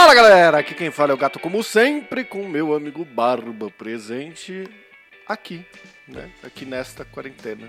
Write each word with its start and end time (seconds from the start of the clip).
Fala 0.00 0.14
galera, 0.14 0.58
aqui 0.58 0.74
quem 0.74 0.90
fala 0.90 1.10
é 1.10 1.14
o 1.14 1.18
gato 1.18 1.38
como 1.38 1.62
sempre, 1.62 2.24
com 2.24 2.48
meu 2.48 2.74
amigo 2.74 3.04
Barba 3.04 3.70
presente 3.70 4.66
aqui, 5.28 5.62
né? 6.08 6.30
Aqui 6.42 6.64
nesta 6.64 7.04
quarentena. 7.04 7.68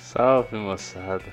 Salve 0.00 0.56
moçada. 0.56 1.24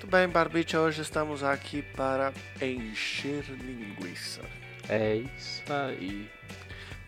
Tudo 0.00 0.10
bem, 0.10 0.26
Barbicha, 0.26 0.80
hoje 0.80 1.02
estamos 1.02 1.44
aqui 1.44 1.82
para 1.82 2.32
encher 2.62 3.44
linguiça. 3.50 4.40
É 4.88 5.16
isso 5.16 5.62
aí. 5.68 6.30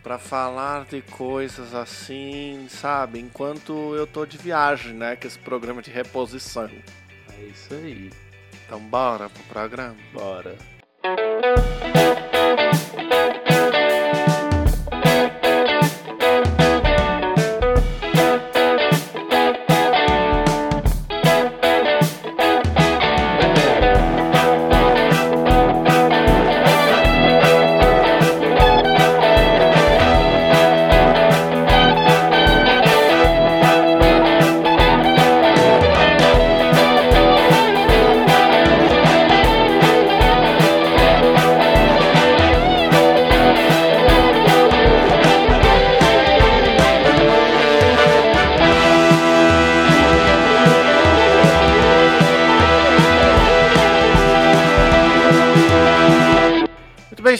Para 0.03 0.19
falar 0.19 0.85
de 0.85 1.01
coisas 1.01 1.73
assim, 1.73 2.67
sabe? 2.69 3.19
Enquanto 3.19 3.95
eu 3.95 4.05
tô 4.05 4.23
de 4.23 4.37
viagem, 4.37 4.93
né? 4.93 5.15
Que 5.15 5.25
esse 5.25 5.39
programa 5.39 5.81
de 5.81 5.89
reposição. 5.89 6.69
É 7.39 7.43
isso 7.45 7.73
aí. 7.73 8.11
Então 8.67 8.79
bora 8.79 9.29
pro 9.29 9.43
programa. 9.45 9.97
Bora. 10.13 10.55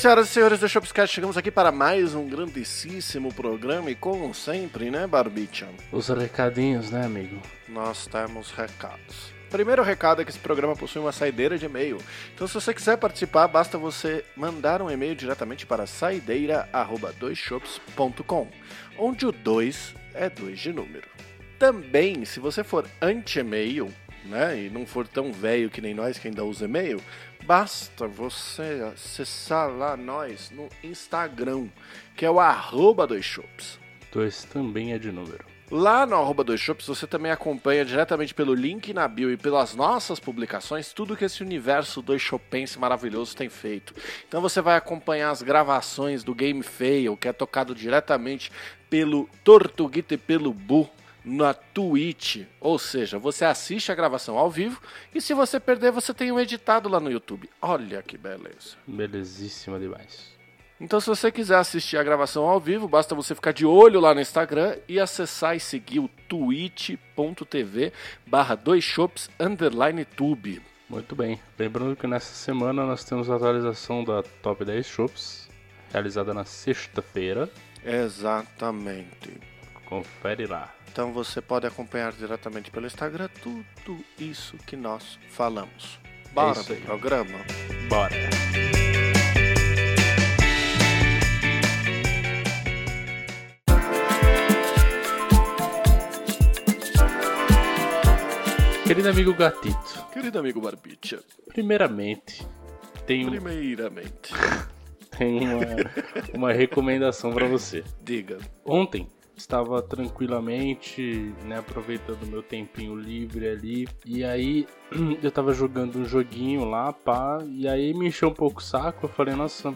Senhoras 0.04 0.28
e 0.28 0.32
senhores 0.34 0.60
do 0.60 0.68
Shopscast, 0.68 1.16
chegamos 1.16 1.38
aqui 1.38 1.50
para 1.50 1.72
mais 1.72 2.14
um 2.14 2.28
grandíssimo 2.28 3.34
programa 3.34 3.90
e 3.90 3.96
como 3.96 4.36
sempre, 4.36 4.92
né, 4.92 5.08
Barbicha? 5.08 5.70
Os 5.94 6.10
recadinhos, 6.10 6.92
né, 6.92 7.06
amigo? 7.06 7.42
Nós 7.70 8.06
temos 8.06 8.52
recados. 8.52 9.32
Primeiro 9.50 9.82
recado 9.82 10.22
é 10.22 10.26
que 10.26 10.32
esse 10.32 10.40
programa 10.40 10.76
possui 10.76 11.00
uma 11.00 11.14
saideira 11.14 11.58
de 11.58 11.68
e-mail. 11.68 12.00
Então, 12.36 12.46
se 12.46 12.54
você 12.54 12.74
quiser 12.74 12.98
participar, 12.98 13.48
basta 13.48 13.78
você 13.78 14.26
mandar 14.36 14.82
um 14.82 14.92
e-mail 14.92 15.16
diretamente 15.16 15.66
para 15.66 15.88
saideira@doisshops.com, 15.88 18.50
onde 18.98 19.26
o 19.26 19.32
2 19.32 19.96
é 20.14 20.30
2 20.30 20.60
de 20.60 20.74
número. 20.74 21.08
Também, 21.58 22.26
se 22.26 22.42
você 22.42 22.62
for 22.62 22.86
anti-e-mail, 23.02 23.90
né, 24.26 24.64
e 24.64 24.70
não 24.70 24.86
for 24.86 25.08
tão 25.08 25.32
velho 25.32 25.70
que 25.70 25.80
nem 25.80 25.94
nós 25.94 26.18
que 26.18 26.28
ainda 26.28 26.44
usa 26.44 26.66
e-mail, 26.66 27.02
basta 27.46 28.08
você 28.08 28.90
acessar 28.94 29.70
lá 29.70 29.98
nós 29.98 30.52
no 30.52 30.70
Instagram, 30.84 31.68
que 32.16 32.26
é 32.26 32.32
o 32.32 32.40
arroba 32.40 33.06
doisshops. 33.06 33.80
Dois 34.12 34.44
também 34.46 34.94
é 34.94 34.98
de 34.98 35.12
número. 35.12 35.54
Lá 35.72 36.06
no 36.06 36.16
arroba 36.16 36.44
dois 36.44 36.60
shops 36.60 36.86
você 36.86 37.08
também 37.08 37.32
acompanha 37.32 37.84
diretamente 37.84 38.34
pelo 38.34 38.54
link 38.54 38.94
na 38.94 39.08
bio 39.08 39.32
e 39.32 39.38
pelas 39.38 39.74
nossas 39.74 40.20
publicações 40.20 40.94
tudo 40.94 41.16
que 41.18 41.26
esse 41.26 41.42
universo 41.42 42.00
dois 42.00 42.22
shopense 42.22 42.78
maravilhoso 42.78 43.36
tem 43.36 43.50
feito. 43.50 43.96
Então 44.28 44.40
você 44.40 44.62
vai 44.62 44.76
acompanhar 44.76 45.32
as 45.32 45.42
gravações 45.42 46.24
do 46.24 46.36
Game 46.36 46.62
Fail, 46.62 47.18
que 47.18 47.28
é 47.28 47.34
tocado 47.34 47.74
diretamente 47.74 48.52
pelo 48.88 49.28
Tortuguita 49.44 50.14
e 50.14 50.18
pelo 50.18 50.54
Bu 50.54 50.88
na 51.24 51.54
Twitch. 51.54 52.46
Ou 52.60 52.78
seja, 52.78 53.18
você 53.18 53.46
assiste 53.46 53.92
a 53.92 53.96
gravação 53.96 54.38
ao 54.38 54.50
vivo 54.50 54.82
e 55.14 55.22
se 55.22 55.34
você 55.34 55.60
perder, 55.60 55.92
você 55.92 56.14
tem 56.14 56.32
o 56.32 56.40
editado 56.40 56.90
lá 56.90 57.00
no 57.00 57.12
YouTube. 57.12 57.50
Olha 57.62 58.02
que 58.02 58.18
beleza. 58.18 58.76
Belezíssima 58.88 59.80
demais. 59.80 60.34
Então, 60.82 61.00
se 61.00 61.08
você 61.08 61.32
quiser 61.32 61.58
assistir 61.58 61.98
a 61.98 62.04
gravação 62.04 62.44
ao 62.44 62.60
vivo, 62.60 62.90
basta 62.90 63.16
você 63.16 63.34
ficar 63.34 63.54
de 63.54 63.66
olho 63.66 64.02
lá 64.02 64.14
no 64.14 64.20
Instagram 64.20 64.76
e 64.88 65.00
acessar 65.00 65.56
e 65.56 65.60
seguir 65.60 66.00
o 66.00 66.10
twitch.tv 66.28 67.94
barra 68.28 68.56
dois 68.56 68.84
shops 68.84 69.30
underline 69.40 70.04
tube. 70.04 70.62
Muito 70.90 71.16
bem. 71.16 71.40
Lembrando 71.58 71.96
que 71.96 72.06
nessa 72.06 72.34
semana 72.34 72.86
nós 72.86 73.04
temos 73.04 73.30
a 73.30 73.36
atualização 73.36 74.04
da 74.04 74.22
Top 74.42 74.64
10 74.66 74.86
Shops, 74.86 75.50
realizada 75.92 76.34
na 76.34 76.44
sexta-feira. 76.44 77.50
Exatamente. 77.84 79.40
Confere 79.86 80.46
lá. 80.46 80.74
Então 80.94 81.12
você 81.12 81.42
pode 81.42 81.66
acompanhar 81.66 82.12
diretamente 82.14 82.70
pelo 82.70 82.86
Instagram 82.86 83.28
tudo 83.42 84.06
isso 84.20 84.56
que 84.58 84.76
nós 84.76 85.18
falamos. 85.28 86.00
Bora 86.32 86.52
isso 86.52 86.66
pro 86.66 86.82
programa? 86.82 87.40
Bora. 87.90 88.14
Querido 98.86 99.10
amigo 99.10 99.34
Gatito, 99.34 100.06
Querido 100.14 100.38
amigo 100.38 100.62
Barbicha, 100.62 101.24
primeiramente 101.48 102.46
tem, 103.08 103.28
primeiramente, 103.28 104.32
tem 105.18 105.40
uma, 105.50 105.66
uma 106.36 106.54
recomendação 106.54 107.34
pra 107.34 107.48
você. 107.48 107.84
diga. 108.04 108.38
Ontem 108.64 109.08
estava 109.36 109.82
tranquilamente, 109.82 111.34
né, 111.46 111.60
aproveitando 111.60 112.26
meu 112.28 112.44
tempinho 112.44 112.96
livre 112.96 113.48
ali, 113.48 113.88
e 114.06 114.24
aí 114.24 114.68
eu 115.22 115.32
tava 115.32 115.54
jogando 115.54 116.00
um 116.00 116.06
joguinho 116.06 116.66
lá, 116.66 116.94
pá, 116.94 117.40
e 117.48 117.68
aí 117.68 117.94
me 117.94 118.08
encheu 118.08 118.30
um 118.30 118.34
pouco 118.34 118.60
o 118.60 118.64
saco, 118.64 119.06
eu 119.06 119.10
falei, 119.10 119.36
nossa, 119.36 119.74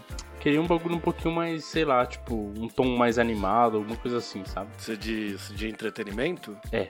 queria 0.48 0.62
um 0.62 0.66
bagulho 0.66 0.96
um 0.96 1.00
pouquinho 1.00 1.36
mais, 1.36 1.66
sei 1.66 1.84
lá, 1.84 2.06
tipo, 2.06 2.34
um 2.34 2.70
tom 2.70 2.96
mais 2.96 3.20
animado, 3.20 3.76
alguma 3.76 3.98
coisa 3.98 4.20
assim, 4.20 4.46
sabe? 4.46 4.70
Você 4.78 4.96
diz 4.96 5.52
de 5.54 5.68
entretenimento? 5.68 6.58
É, 6.72 6.90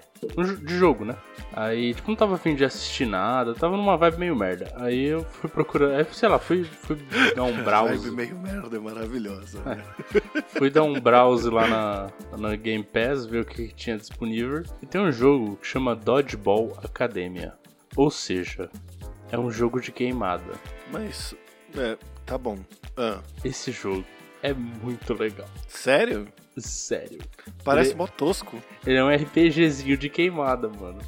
de 0.63 0.78
jogo, 0.78 1.03
né? 1.03 1.16
Aí, 1.53 1.95
tipo, 1.95 2.07
não 2.07 2.16
tava 2.16 2.35
afim 2.35 2.53
de 2.53 2.63
assistir 2.63 3.07
nada, 3.07 3.56
tava 3.56 3.75
numa 3.75 3.97
vibe 3.97 4.19
meio 4.19 4.35
merda. 4.35 4.72
Aí 4.75 5.06
eu 5.06 5.23
fui 5.23 5.50
procurar, 5.50 5.97
aí, 5.97 6.06
sei 6.12 6.29
lá, 6.29 6.38
fui, 6.38 6.66
fui 6.66 7.00
dar 7.35 7.45
um 7.45 7.57
browse. 7.66 7.97
Vibe 7.97 8.16
meio 8.16 8.38
merda, 8.38 8.78
é 8.78 8.79
maravilhosa. 8.79 9.59
né? 9.66 9.84
Fui 10.56 10.69
dar 10.69 10.84
um 10.84 11.00
browse 11.00 11.50
lá 11.50 11.68
na, 11.68 12.09
na 12.38 12.56
Game 12.56 12.84
Pass, 12.84 13.25
ver 13.25 13.41
o 13.41 13.45
que 13.45 13.69
tinha 13.69 13.97
disponível. 13.97 14.62
E 14.84 14.85
tem 14.85 15.01
um 15.01 15.12
jogo 15.12 15.57
que 15.57 15.66
chama 15.66 15.95
Dodgeball 15.95 16.78
Academia. 16.84 17.56
Ou 17.95 18.12
seja, 18.12 18.69
é 19.31 19.38
um 19.38 19.50
jogo 19.50 19.81
de 19.81 19.91
queimada. 19.91 20.53
Mas, 20.91 21.35
é, 21.75 21.97
tá 22.24 22.38
bom. 22.38 22.59
Ah, 22.97 23.19
Esse 23.43 23.71
jogo 23.71 24.03
é 24.41 24.53
muito 24.53 25.13
legal. 25.13 25.47
sério? 25.67 26.27
Sério. 26.57 27.19
Parece 27.63 27.91
Ele- 27.91 27.97
mó 27.99 28.07
tosco. 28.07 28.61
Ele 28.85 28.97
é 28.97 29.03
um 29.03 29.09
RPGzinho 29.13 29.95
de 29.97 30.09
queimada, 30.09 30.67
mano. 30.67 30.99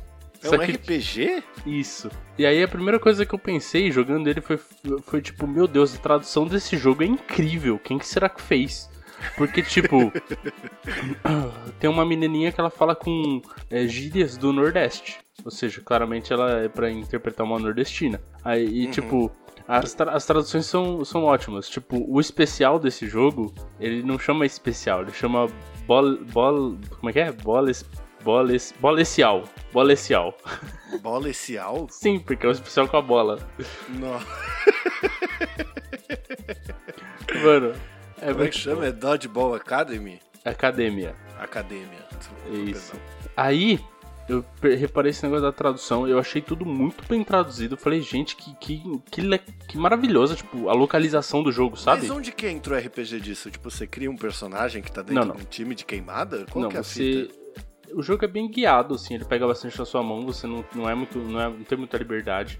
É 0.44 0.48
Só 0.48 0.56
um 0.56 0.60
que- 0.60 0.72
RPG? 0.74 1.44
Isso. 1.66 2.10
E 2.38 2.46
aí 2.46 2.62
a 2.64 2.68
primeira 2.68 3.00
coisa 3.00 3.26
que 3.26 3.34
eu 3.34 3.40
pensei 3.40 3.92
jogando 3.92 4.28
ele 4.30 4.40
foi, 4.42 4.58
foi 5.04 5.22
tipo, 5.22 5.46
meu 5.48 5.68
Deus, 5.68 5.96
a 5.96 5.98
tradução 5.98 6.46
desse 6.48 6.78
jogo 6.78 7.04
é 7.04 7.08
incrível. 7.08 7.78
Quem 7.80 7.98
que 7.98 8.08
será 8.08 8.30
que 8.30 8.42
fez? 8.42 8.90
Porque, 9.36 9.62
tipo, 9.62 10.14
tem 11.80 11.90
uma 11.90 12.06
menininha 12.06 12.52
que 12.52 12.60
ela 12.60 12.70
fala 12.70 12.96
com 12.96 13.42
é, 13.70 13.88
gírias 13.88 14.38
do 14.38 14.54
Nordeste. 14.54 15.18
Ou 15.44 15.52
seja, 15.52 15.82
claramente 15.82 16.32
ela 16.34 16.62
é 16.64 16.68
pra 16.70 16.92
interpretar 16.92 17.46
uma 17.46 17.58
nordestina. 17.60 18.22
Aí, 18.44 18.66
e, 18.84 18.88
tipo, 18.92 19.32
as, 19.70 19.94
tra- 19.94 20.12
as 20.12 20.26
traduções 20.26 20.66
são, 20.66 21.06
são 21.06 21.24
ótimas. 21.24 21.70
Tipo, 21.70 22.04
o 22.12 22.20
especial 22.20 22.80
desse 22.80 23.08
jogo, 23.08 23.54
ele 23.80 24.02
não 24.02 24.18
chama 24.18 24.46
especial, 24.46 25.04
ele 25.04 25.12
chama 25.12 25.48
bol... 25.86 26.18
bol 26.18 26.78
como 26.98 27.10
é 27.10 27.14
que 27.14 27.20
é? 27.20 27.32
Boles... 27.32 27.86
Boles... 28.24 28.74
Bolecial. 28.80 29.44
Bolecial. 29.72 30.36
Bolecial? 31.02 31.88
Sim, 31.90 32.20
porque 32.20 32.46
é 32.46 32.50
o 32.50 32.52
especial 32.52 32.88
com 32.88 32.98
a 32.98 33.02
bola. 33.02 33.40
Não. 33.90 34.20
Mano, 37.42 37.74
é 38.22 38.32
Como 38.32 38.44
é 38.44 38.48
que 38.50 38.58
chama? 38.58 38.86
É 38.88 38.92
Dodgeball 38.92 39.54
Academy? 39.56 40.20
Academia. 40.44 41.16
Academia. 41.40 42.06
Isso. 42.52 42.94
Aí, 43.38 43.80
eu 44.30 44.46
reparei 44.78 45.10
esse 45.10 45.24
negócio 45.24 45.44
da 45.44 45.52
tradução, 45.52 46.08
eu 46.08 46.20
achei 46.20 46.42
tudo 46.42 46.66
muito 46.66 47.04
bem 47.08 47.24
traduzido. 47.24 47.76
Falei, 47.76 48.00
gente, 48.02 48.36
que, 48.36 48.54
que, 48.56 49.02
que, 49.12 49.22
le- 49.22 49.40
que 49.68 49.78
maravilhosa, 49.78 50.36
tipo, 50.36 50.70
a 50.70 50.74
localização 50.74 51.42
do 51.44 51.52
jogo, 51.52 51.76
sabe? 51.76 52.04
Mas 52.04 52.12
onde 52.12 52.32
que 52.32 52.48
entra 52.48 52.76
o 52.76 52.78
RPG 52.78 53.20
disso? 53.20 53.50
Tipo, 53.50 53.70
você 53.70 53.86
cria 53.88 54.10
um 54.10 54.16
personagem 54.16 54.82
que 54.82 54.92
tá 54.92 55.02
dentro 55.02 55.16
Não, 55.16 55.26
não. 55.26 55.36
de 55.36 55.42
um 55.42 55.46
time 55.46 55.74
de 55.76 55.84
queimada? 55.86 56.46
Qual 56.52 56.62
não, 56.64 56.70
que 56.70 56.78
é 56.78 56.80
a 56.80 56.84
você. 56.84 57.28
fita? 57.28 57.40
O 57.96 58.04
jogo 58.04 58.24
é 58.24 58.28
bem 58.28 58.48
guiado, 58.50 58.94
assim, 58.94 59.16
ele 59.16 59.26
pega 59.26 59.48
bastante 59.48 59.78
na 59.80 59.84
sua 59.86 60.04
mão, 60.04 60.22
você 60.24 60.46
não, 60.46 60.64
não 60.76 60.88
é 60.88 60.94
muito. 60.94 61.18
Não, 61.18 61.42
é, 61.42 61.50
não 61.50 61.64
tem 61.64 61.76
muita 61.78 61.98
liberdade. 61.98 62.60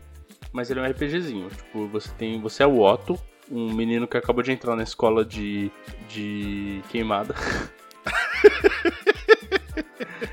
Mas 0.52 0.72
ele 0.72 0.80
é 0.80 0.84
um 0.84 0.90
RPGzinho. 0.90 1.48
Tipo, 1.50 1.88
você 1.88 2.10
tem. 2.18 2.42
Você 2.42 2.64
é 2.64 2.68
o 2.68 2.80
Otto 2.80 3.20
um 3.52 3.74
menino 3.74 4.08
que 4.08 4.16
acabou 4.18 4.44
de 4.44 4.52
entrar 4.52 4.76
na 4.76 4.84
escola 4.84 5.24
de, 5.26 5.72
de 6.08 6.82
queimada. 6.90 7.34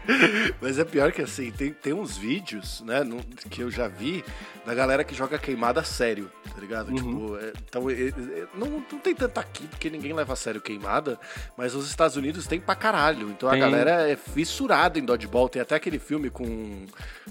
Mas 0.60 0.78
é 0.78 0.84
pior 0.84 1.12
que 1.12 1.22
assim, 1.22 1.50
tem, 1.50 1.72
tem 1.72 1.92
uns 1.92 2.16
vídeos, 2.16 2.80
né, 2.82 3.02
no- 3.04 3.22
que 3.50 3.62
eu 3.62 3.70
já 3.70 3.88
vi 3.88 4.24
da 4.64 4.74
galera 4.74 5.04
que 5.04 5.14
joga 5.14 5.38
queimada 5.38 5.80
a 5.80 5.84
sério, 5.84 6.30
tá 6.52 6.60
ligado? 6.60 6.88
Uhum. 6.90 6.94
Tipo, 6.96 7.36
é, 7.38 7.52
então, 7.68 7.90
é- 7.90 7.94
é- 7.94 8.46
não, 8.54 8.66
não 8.90 8.98
tem 8.98 9.14
tanto 9.14 9.38
aqui, 9.38 9.66
porque 9.68 9.88
ninguém 9.90 10.12
leva 10.12 10.32
a 10.32 10.36
sério 10.36 10.60
queimada, 10.60 11.18
mas 11.56 11.74
os 11.74 11.88
Estados 11.88 12.16
Unidos 12.16 12.46
tem 12.46 12.60
pra 12.60 12.74
caralho. 12.74 13.30
Então 13.30 13.48
Tem. 13.50 13.60
a 13.60 13.64
galera 13.64 14.08
é 14.08 14.16
fissurada 14.16 14.98
em 14.98 15.04
dodgeball. 15.04 15.48
Tem 15.48 15.62
até 15.62 15.74
aquele 15.76 15.98
filme 15.98 16.30
com, 16.30 16.84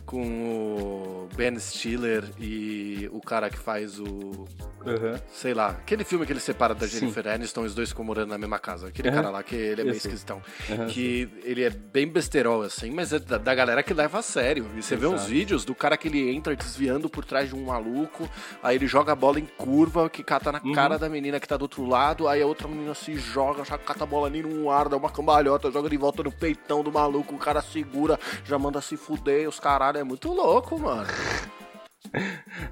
com 0.05 0.21
o 0.21 1.29
Ben 1.35 1.57
Stiller 1.59 2.23
e 2.39 3.09
o 3.11 3.19
cara 3.21 3.49
que 3.49 3.57
faz 3.57 3.99
o. 3.99 4.05
Uhum. 4.85 5.19
Sei 5.33 5.53
lá, 5.53 5.69
aquele 5.69 6.03
filme 6.03 6.25
que 6.25 6.31
ele 6.31 6.39
separa 6.39 6.75
da 6.75 6.87
Sim. 6.87 6.99
Jennifer 6.99 7.27
Aniston 7.27 7.63
e 7.63 7.67
os 7.67 7.75
dois 7.75 7.89
ficam 7.89 8.05
morando 8.05 8.29
na 8.29 8.37
mesma 8.37 8.59
casa. 8.59 8.87
Aquele 8.87 9.09
Aham. 9.09 9.17
cara 9.17 9.29
lá 9.31 9.43
que 9.43 9.55
ele 9.55 9.81
é 9.81 9.83
meio 9.83 9.95
esquisitão. 9.97 10.41
Que 10.89 11.27
ele 11.43 11.63
é 11.63 11.69
bem 11.71 12.07
besterol, 12.07 12.63
assim, 12.65 12.91
mas 12.91 13.13
é 13.13 13.19
da, 13.19 13.37
da 13.37 13.55
galera 13.55 13.81
que 13.83 13.93
leva 13.93 14.19
a 14.19 14.21
sério. 14.21 14.69
E 14.75 14.81
você 14.83 14.95
vê 14.95 15.05
uns 15.07 15.13
Exato. 15.15 15.29
vídeos 15.29 15.65
do 15.65 15.73
cara 15.75 15.95
que 15.97 16.07
ele 16.07 16.29
entra 16.35 16.55
desviando 16.55 17.09
por 17.09 17.23
trás 17.23 17.49
de 17.49 17.55
um 17.55 17.65
maluco, 17.65 18.29
aí 18.61 18.75
ele 18.75 18.87
joga 18.87 19.11
a 19.11 19.15
bola 19.15 19.39
em 19.39 19.45
curva, 19.45 20.09
que 20.09 20.23
cata 20.23 20.51
na 20.51 20.61
Uhum. 20.63 20.73
cara 20.73 20.97
da 20.97 21.07
menina 21.09 21.39
que 21.39 21.47
tá 21.47 21.55
do 21.57 21.63
outro 21.63 21.85
lado, 21.85 22.27
aí 22.27 22.41
a 22.41 22.45
outra 22.47 22.67
menina 22.67 22.93
se 22.93 23.15
joga, 23.15 23.63
já 23.63 23.77
cata 23.77 24.03
a 24.03 24.07
bola 24.07 24.27
ali 24.27 24.41
no 24.41 24.69
ar, 24.69 24.89
dá 24.89 24.97
uma 24.97 25.09
cambalhota, 25.09 25.71
joga 25.71 25.89
de 25.89 25.97
volta 25.97 26.23
no 26.23 26.31
peitão 26.31 26.83
do 26.83 26.91
maluco, 26.91 27.35
o 27.35 27.37
cara 27.37 27.61
segura, 27.61 28.19
já 28.43 28.57
manda 28.59 28.81
se 28.81 28.97
fuder, 28.97 29.47
os 29.47 29.59
caralho, 29.59 29.97
é 29.97 30.03
muito 30.03 30.31
louco, 30.33 30.79
mano. 30.79 31.07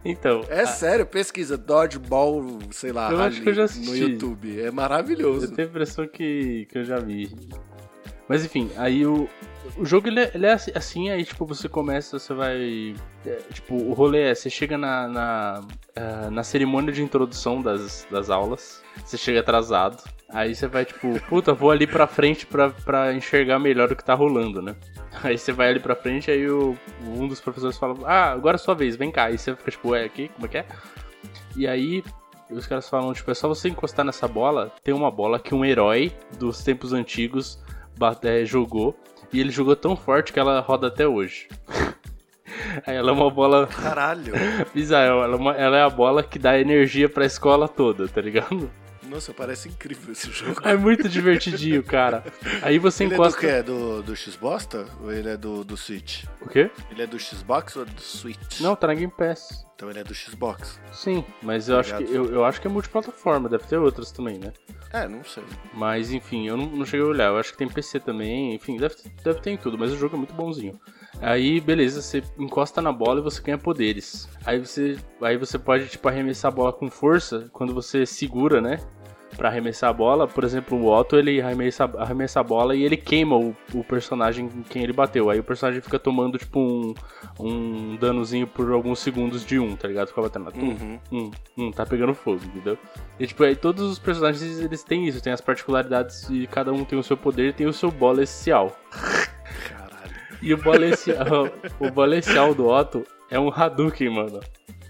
Então, 0.06 0.46
É 0.50 0.66
sério, 0.66 1.06
pesquisa 1.06 1.58
Dodgeball, 1.58 2.60
sei 2.72 2.92
lá, 2.92 3.12
Eu 3.12 3.22
acho 3.22 3.42
que 3.42 3.50
eu 3.50 3.54
já 3.54 3.66
no. 3.66 3.96
YouTube. 3.96 4.60
É 4.62 4.68
eu 4.68 4.74
maravilhoso. 4.74 5.52
tenho 5.54 5.68
a 5.68 5.72
impressão 5.72 6.08
que, 6.08 6.66
que 6.72 6.78
eu 6.78 6.86
já 6.86 7.00
vi. 7.00 7.30
Mas 8.30 8.46
enfim, 8.46 8.70
aí 8.78 9.06
o, 9.06 9.28
o 9.78 9.86
jogo 9.86 10.08
ele 10.08 10.20
é, 10.20 10.32
ele 10.34 10.46
é 10.46 10.54
assim- 10.54 11.10
aí 11.10 11.24
tipo, 11.24 11.46
você 11.46 11.68
começa, 11.70 12.20
você 12.20 12.34
vai. 12.34 12.96
é, 13.26 13.36
tipo, 13.54 13.76
o 13.76 13.94
rolê 13.94 14.30
é, 14.32 14.36
você 14.36 14.50
chega 14.50 14.78
na, 14.78 15.08
na, 15.08 15.62
ah, 15.96 16.30
na 16.32 16.44
cerimônia 16.44 16.92
de 16.92 17.02
introdução 17.02 17.62
das, 17.62 18.06
das 18.12 18.30
aulas, 18.30 18.82
você 19.04 19.18
chega 19.18 19.40
atrasado, 19.40 20.04
aí 20.30 20.54
você 20.54 20.68
vai 20.68 20.86
tipo, 20.86 21.20
puta, 21.28 21.54
vou 21.54 21.72
ali 21.72 21.88
pra 21.88 22.08
frente 22.08 22.46
pra, 22.46 22.70
pra 22.70 23.14
enxergar 23.14 23.60
melhor 23.60 23.92
o 23.92 23.96
que 23.96 24.04
tá 24.04 24.14
rolando, 24.14 24.62
né? 24.62 24.76
Aí 25.24 25.38
você 25.38 25.52
vai 25.52 25.70
ali 25.70 25.80
pra 25.80 25.96
frente, 25.96 26.32
aí 26.32 26.50
o, 26.50 26.76
um 27.06 27.28
dos 27.28 27.40
professores 27.40 27.78
fala, 27.78 27.96
ah, 28.04 28.32
agora 28.32 28.56
é 28.56 28.58
sua 28.58 28.74
vez, 28.74 28.96
vem 28.96 29.12
cá. 29.12 29.26
Aí 29.26 29.38
você 29.38 29.56
fica 29.56 29.70
tipo, 29.70 29.90
ué, 29.90 30.04
aqui, 30.04 30.28
como 30.30 30.48
é 30.48 30.50
que 30.50 30.58
é? 30.58 30.66
E 31.56 31.68
aí 31.68 32.04
os 32.50 32.66
caras 32.66 32.90
falam, 32.90 33.14
tipo, 33.14 33.30
é 33.30 33.34
só 33.34 33.48
você 33.48 33.70
encostar 33.70 34.04
nessa 34.04 34.28
bola, 34.28 34.72
tem 34.84 34.94
uma 34.94 35.12
bola 35.12 35.40
que 35.40 35.54
um 35.54 35.64
herói 35.64 36.12
dos 36.38 36.64
tempos 36.64 36.94
antigos 36.94 37.62
é, 38.24 38.44
jogou, 38.44 38.96
e 39.34 39.40
ele 39.40 39.50
jogou 39.52 39.76
tão 39.76 39.96
forte 39.96 40.32
que 40.32 40.40
ela 40.40 40.60
roda 40.62 40.88
até 40.88 41.08
hoje. 41.08 41.48
Aí 42.86 42.96
ela 42.96 43.10
é 43.10 43.14
uma 43.14 43.30
bola 43.32 43.68
Caralho. 43.68 44.34
bizarra, 44.74 45.06
ela 45.08 45.34
é, 45.34 45.36
uma- 45.36 45.54
ela 45.56 45.78
é 45.78 45.82
a 45.84 45.90
bola 45.90 46.22
que 46.24 46.38
dá 46.38 46.58
energia 46.60 47.10
pra 47.10 47.26
escola 47.26 47.68
toda, 47.68 48.08
tá 48.08 48.22
ligado? 48.22 48.70
Nossa, 49.14 49.32
parece 49.32 49.70
incrível 49.70 50.12
esse 50.12 50.30
jogo. 50.34 50.60
É 50.68 50.76
muito 50.76 51.08
divertidinho, 51.08 51.84
cara. 51.84 52.24
Aí 52.64 52.80
você 52.80 53.04
Ele 53.04 53.14
é 53.14 53.18
do 53.18 53.22
encosta. 53.22 53.40
que? 53.40 53.46
É 53.46 53.62
do, 53.62 54.02
do 54.02 54.16
Xbox 54.16 54.68
ou 55.02 55.12
ele 55.12 55.30
é 55.30 55.38
do, 55.38 55.64
do 55.64 55.78
Switch? 55.78 56.24
O 56.42 56.50
quê? 56.50 56.72
Ele 56.90 57.04
é 57.04 57.08
do 57.08 57.20
Xbox 57.20 57.76
ou 57.76 57.86
do 57.86 58.02
Switch? 58.02 58.60
Não, 58.60 58.76
tá 58.76 58.88
na 58.88 58.96
Game 58.96 59.14
Pass. 59.16 59.66
Então 59.76 59.90
ele 59.90 60.00
é 60.00 60.04
do 60.04 60.16
Xbox. 60.16 60.80
Sim, 60.92 61.24
mas 61.42 61.70
eu 61.70 61.78
acho, 61.78 61.96
que, 61.98 62.04
eu, 62.04 62.26
eu 62.32 62.46
acho 62.46 62.60
que 62.60 62.68
é 62.68 62.70
multiplataforma, 62.70 63.50
deve 63.50 63.66
ter 63.66 63.78
outras 63.78 64.12
também, 64.12 64.40
né? 64.40 64.54
É, 64.92 65.08
não 65.08 65.24
sei. 65.24 65.44
Mas 65.74 66.12
enfim, 66.12 66.48
eu 66.48 66.56
não, 66.56 66.68
não 66.68 66.86
cheguei 66.86 67.06
a 67.06 67.10
olhar. 67.10 67.28
Eu 67.28 67.38
acho 67.38 67.52
que 67.52 67.58
tem 67.58 67.68
PC 67.68 68.00
também, 68.00 68.56
enfim, 68.56 68.78
deve, 68.78 68.96
deve 69.24 69.42
ter 69.42 69.52
em 69.52 69.58
tudo, 69.58 69.78
mas 69.78 69.92
o 69.92 69.98
jogo 69.98 70.16
é 70.16 70.18
muito 70.20 70.34
bonzinho. 70.34 70.80
Aí, 71.22 71.60
beleza, 71.60 72.02
você 72.02 72.24
encosta 72.38 72.82
na 72.82 72.92
bola 72.92 73.20
e 73.20 73.24
você 73.24 73.42
ganha 73.42 73.58
poderes. 73.58 74.28
Aí 74.46 74.60
você, 74.60 74.98
aí 75.22 75.38
você 75.38 75.60
pode, 75.60 75.88
tipo, 75.88 76.08
arremessar 76.08 76.52
a 76.52 76.56
bola 76.56 76.74
com 76.74 76.90
força 76.90 77.50
quando 77.52 77.74
você 77.74 78.06
segura, 78.06 78.62
né? 78.62 78.80
Pra 79.36 79.50
arremessar 79.50 79.90
a 79.90 79.94
bola. 79.94 80.28
Por 80.28 80.44
exemplo, 80.44 80.78
o 80.78 80.88
Otto, 80.88 81.16
ele 81.18 81.42
arremessa, 81.42 81.86
arremessa 81.98 82.40
a 82.40 82.44
bola 82.44 82.76
e 82.76 82.84
ele 82.84 82.96
queima 82.96 83.36
o, 83.36 83.56
o 83.74 83.84
personagem 83.84 84.46
em 84.46 84.62
quem 84.64 84.84
ele 84.84 84.94
bateu. 84.94 85.30
Aí 85.30 85.40
o 85.40 85.44
personagem 85.44 85.82
fica 85.82 85.98
tomando, 85.98 86.38
tipo, 86.38 86.60
um, 86.60 86.94
um 87.40 87.96
danozinho 87.96 88.46
por 88.46 88.72
alguns 88.72 89.00
segundos 89.00 89.44
de 89.46 89.58
um, 89.60 89.76
tá 89.76 89.88
ligado? 89.88 90.10
Fica 90.10 90.22
batendo 90.22 90.44
Uhum. 90.56 91.00
Hum, 91.12 91.32
hum, 91.58 91.72
tá 91.72 91.86
pegando 91.86 92.14
fogo, 92.14 92.42
entendeu? 92.46 92.78
E 93.20 93.26
tipo, 93.26 93.44
aí 93.44 93.56
todos 93.56 93.84
os 93.84 93.98
personagens 93.98 94.60
eles 94.60 94.84
têm 94.84 95.08
isso, 95.08 95.22
tem 95.22 95.32
as 95.32 95.42
particularidades 95.42 96.30
e 96.30 96.48
cada 96.48 96.72
um 96.72 96.84
tem 96.84 97.00
o 97.00 97.04
seu 97.04 97.16
poder 97.16 97.50
e 97.50 97.54
tem 97.54 97.66
o 97.66 97.74
seu 97.74 97.90
bola 97.90 98.24
essencial. 98.24 98.78
Caralho. 98.92 100.16
E 100.42 100.54
o 100.54 100.58
bola 100.58 100.86
essencial, 100.86 101.50
o 101.80 101.90
bola 101.90 102.18
essencial 102.18 102.54
do 102.54 102.68
Otto 102.68 103.04
é 103.32 103.40
um 103.40 103.50
Hadouken, 103.50 104.10
mano. 104.10 104.40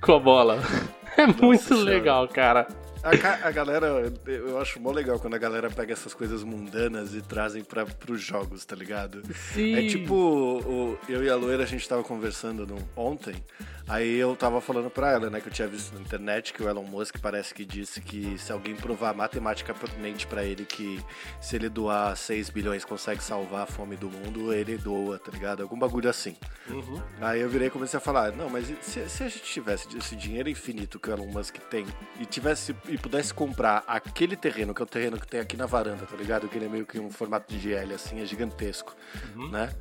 Com 0.02 0.16
a 0.16 0.20
bola. 0.20 0.60
É 1.16 1.28
muito 1.28 1.62
Senhora. 1.62 1.86
legal, 1.86 2.28
cara. 2.28 2.68
A, 3.04 3.48
a 3.48 3.52
galera, 3.52 4.12
eu 4.26 4.58
acho 4.60 4.80
mó 4.80 4.92
legal 4.92 5.20
quando 5.20 5.34
a 5.34 5.38
galera 5.38 5.70
pega 5.70 5.92
essas 5.92 6.14
coisas 6.14 6.42
mundanas 6.44 7.14
e 7.14 7.22
trazem 7.22 7.64
pra, 7.64 7.86
pros 7.86 8.22
jogos, 8.22 8.64
tá 8.64 8.76
ligado? 8.76 9.22
Sim. 9.54 9.76
É 9.76 9.88
tipo, 9.88 10.14
o- 10.16 10.98
eu 11.10 11.24
e 11.24 11.30
a 11.30 11.36
loira, 11.36 11.64
a 11.64 11.66
gente 11.68 11.88
tava 11.88 12.02
conversando 12.04 12.66
no- 12.66 12.88
ontem, 12.96 13.36
aí 13.88 14.16
eu 14.16 14.36
tava 14.38 14.62
falando 14.62 14.90
pra 14.90 15.12
ela, 15.12 15.30
né, 15.30 15.42
que 15.42 15.48
eu 15.50 15.52
tinha 15.52 15.68
visto 15.68 15.94
na 15.94 16.00
internet 16.00 16.54
que 16.54 16.64
o 16.64 16.70
Elon 16.70 16.84
Musk 16.86 17.18
parece 17.22 17.54
que 17.54 17.66
disse 17.66 18.00
que 18.00 18.38
se 18.38 18.52
alguém 18.54 18.74
provar 18.76 19.14
matematicamente 19.14 20.26
pra 20.28 20.44
ele 20.46 20.64
que 20.66 21.04
se 21.42 21.56
ele 21.58 21.68
doar 21.68 22.16
6 22.16 22.50
bilhões 22.50 22.86
consegue 22.86 23.22
salvar 23.22 23.64
a 23.64 23.66
fome 23.66 23.98
do 23.98 24.10
mundo, 24.10 24.54
ele 24.54 24.78
doa, 24.78 25.20
tá 25.20 25.30
ligado? 25.32 25.62
Algum 25.62 25.78
bagulho 25.78 26.10
assim. 26.10 26.38
Uhum. 26.70 27.02
Aí 27.20 27.42
eu 27.42 27.50
virei 27.50 27.68
e 27.68 27.72
comecei 27.72 27.98
a 27.98 28.02
falar, 28.02 28.32
não, 28.32 28.50
mas 28.50 28.68
se, 28.82 29.10
se 29.10 29.24
a 29.24 29.28
gente 29.28 29.44
tivesse 29.44 29.88
esse 29.98 30.16
dinheiro 30.16 30.50
infinito 30.50 31.00
que 31.00 31.10
o 31.10 31.14
Elon 31.14 31.28
Musk 31.28 31.58
tem 31.70 31.86
e 32.20 32.26
tivesse 32.26 32.74
e 32.94 32.98
pudesse 32.98 33.34
comprar 33.34 33.84
aquele 33.88 34.36
terreno, 34.36 34.72
que 34.72 34.80
é 34.80 34.86
o 34.86 34.88
terreno 34.88 35.20
que 35.20 35.28
tem 35.28 35.40
aqui 35.40 35.58
na 35.58 35.66
varanda, 35.66 36.06
tá 36.06 36.16
ligado? 36.16 36.48
Que 36.48 36.60
ele 36.60 36.66
é 36.66 36.70
meio 36.70 36.86
que 36.86 37.00
um 37.00 37.10
formato 37.10 37.52
de 37.52 37.60
GL, 37.60 37.92
assim, 37.92 38.22
é 38.22 38.26
gigantesco, 38.26 38.96
né? 39.50 39.74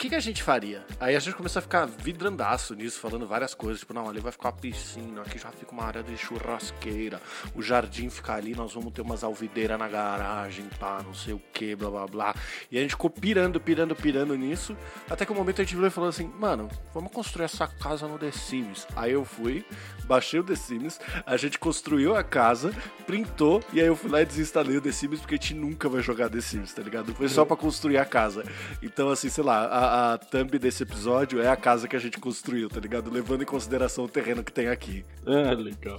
O 0.00 0.02
que, 0.02 0.08
que 0.08 0.14
a 0.14 0.20
gente 0.20 0.42
faria? 0.42 0.82
Aí 0.98 1.14
a 1.14 1.18
gente 1.18 1.34
começou 1.34 1.60
a 1.60 1.62
ficar 1.62 1.84
vidrandaço 1.84 2.74
nisso, 2.74 2.98
falando 2.98 3.26
várias 3.26 3.52
coisas, 3.52 3.80
tipo, 3.80 3.92
não, 3.92 4.08
ali 4.08 4.18
vai 4.18 4.32
ficar 4.32 4.48
uma 4.48 4.56
piscina, 4.56 5.20
aqui 5.20 5.38
já 5.38 5.50
fica 5.50 5.72
uma 5.72 5.84
área 5.84 6.02
de 6.02 6.16
churrasqueira, 6.16 7.20
o 7.54 7.60
jardim 7.60 8.08
fica 8.08 8.32
ali, 8.32 8.54
nós 8.54 8.72
vamos 8.72 8.94
ter 8.94 9.02
umas 9.02 9.22
alvideiras 9.22 9.78
na 9.78 9.86
garagem, 9.88 10.64
pá, 10.78 11.02
não 11.04 11.12
sei 11.12 11.34
o 11.34 11.42
que, 11.52 11.76
blá 11.76 11.90
blá 11.90 12.06
blá. 12.06 12.34
E 12.70 12.78
a 12.78 12.80
gente 12.80 12.92
ficou 12.92 13.10
pirando, 13.10 13.60
pirando, 13.60 13.94
pirando 13.94 14.34
nisso, 14.36 14.74
até 15.10 15.26
que 15.26 15.32
o 15.32 15.34
momento 15.34 15.60
a 15.60 15.64
gente 15.64 15.74
virou 15.74 15.88
e 15.88 15.90
falou 15.90 16.08
assim, 16.08 16.32
mano, 16.38 16.70
vamos 16.94 17.12
construir 17.12 17.44
essa 17.44 17.66
casa 17.66 18.08
no 18.08 18.18
The 18.18 18.30
Sims. 18.30 18.86
Aí 18.96 19.12
eu 19.12 19.22
fui, 19.26 19.66
baixei 20.06 20.40
o 20.40 20.42
The 20.42 20.56
Sims, 20.56 20.98
a 21.26 21.36
gente 21.36 21.58
construiu 21.58 22.16
a 22.16 22.24
casa, 22.24 22.72
printou, 23.06 23.62
e 23.70 23.82
aí 23.82 23.86
eu 23.86 23.94
fui 23.94 24.10
lá 24.10 24.22
e 24.22 24.24
desinstalei 24.24 24.78
o 24.78 24.80
The 24.80 24.92
Sims, 24.92 25.20
porque 25.20 25.34
a 25.34 25.36
gente 25.36 25.52
nunca 25.52 25.90
vai 25.90 26.00
jogar 26.00 26.30
The 26.30 26.40
Sims, 26.40 26.72
tá 26.72 26.80
ligado? 26.80 27.14
Foi 27.14 27.28
só 27.28 27.44
pra 27.44 27.54
construir 27.54 27.98
a 27.98 28.06
casa. 28.06 28.44
Então, 28.82 29.10
assim, 29.10 29.28
sei 29.28 29.44
lá, 29.44 29.66
a, 29.66 29.89
a 29.90 30.18
thumb 30.18 30.58
desse 30.58 30.82
episódio 30.84 31.42
é 31.42 31.48
a 31.48 31.56
casa 31.56 31.88
que 31.88 31.96
a 31.96 31.98
gente 31.98 32.18
construiu, 32.18 32.68
tá 32.68 32.78
ligado? 32.80 33.10
Levando 33.10 33.42
em 33.42 33.46
consideração 33.46 34.04
o 34.04 34.08
terreno 34.08 34.44
que 34.44 34.52
tem 34.52 34.68
aqui. 34.68 35.04
Ah, 35.26 35.52
legal. 35.54 35.98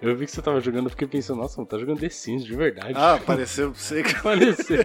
Eu 0.00 0.16
vi 0.16 0.24
que 0.24 0.30
você 0.32 0.40
tava 0.40 0.58
jogando, 0.60 0.86
eu 0.86 0.90
fiquei 0.90 1.06
pensando, 1.06 1.38
nossa, 1.40 1.58
não 1.58 1.66
tá 1.66 1.78
jogando 1.78 2.00
The 2.00 2.08
Sims 2.08 2.44
de 2.44 2.54
verdade. 2.56 2.94
Ah, 2.96 3.18
pareceu 3.24 3.74
sei 3.74 4.02
que 4.02 4.14
Pareceu. 4.22 4.78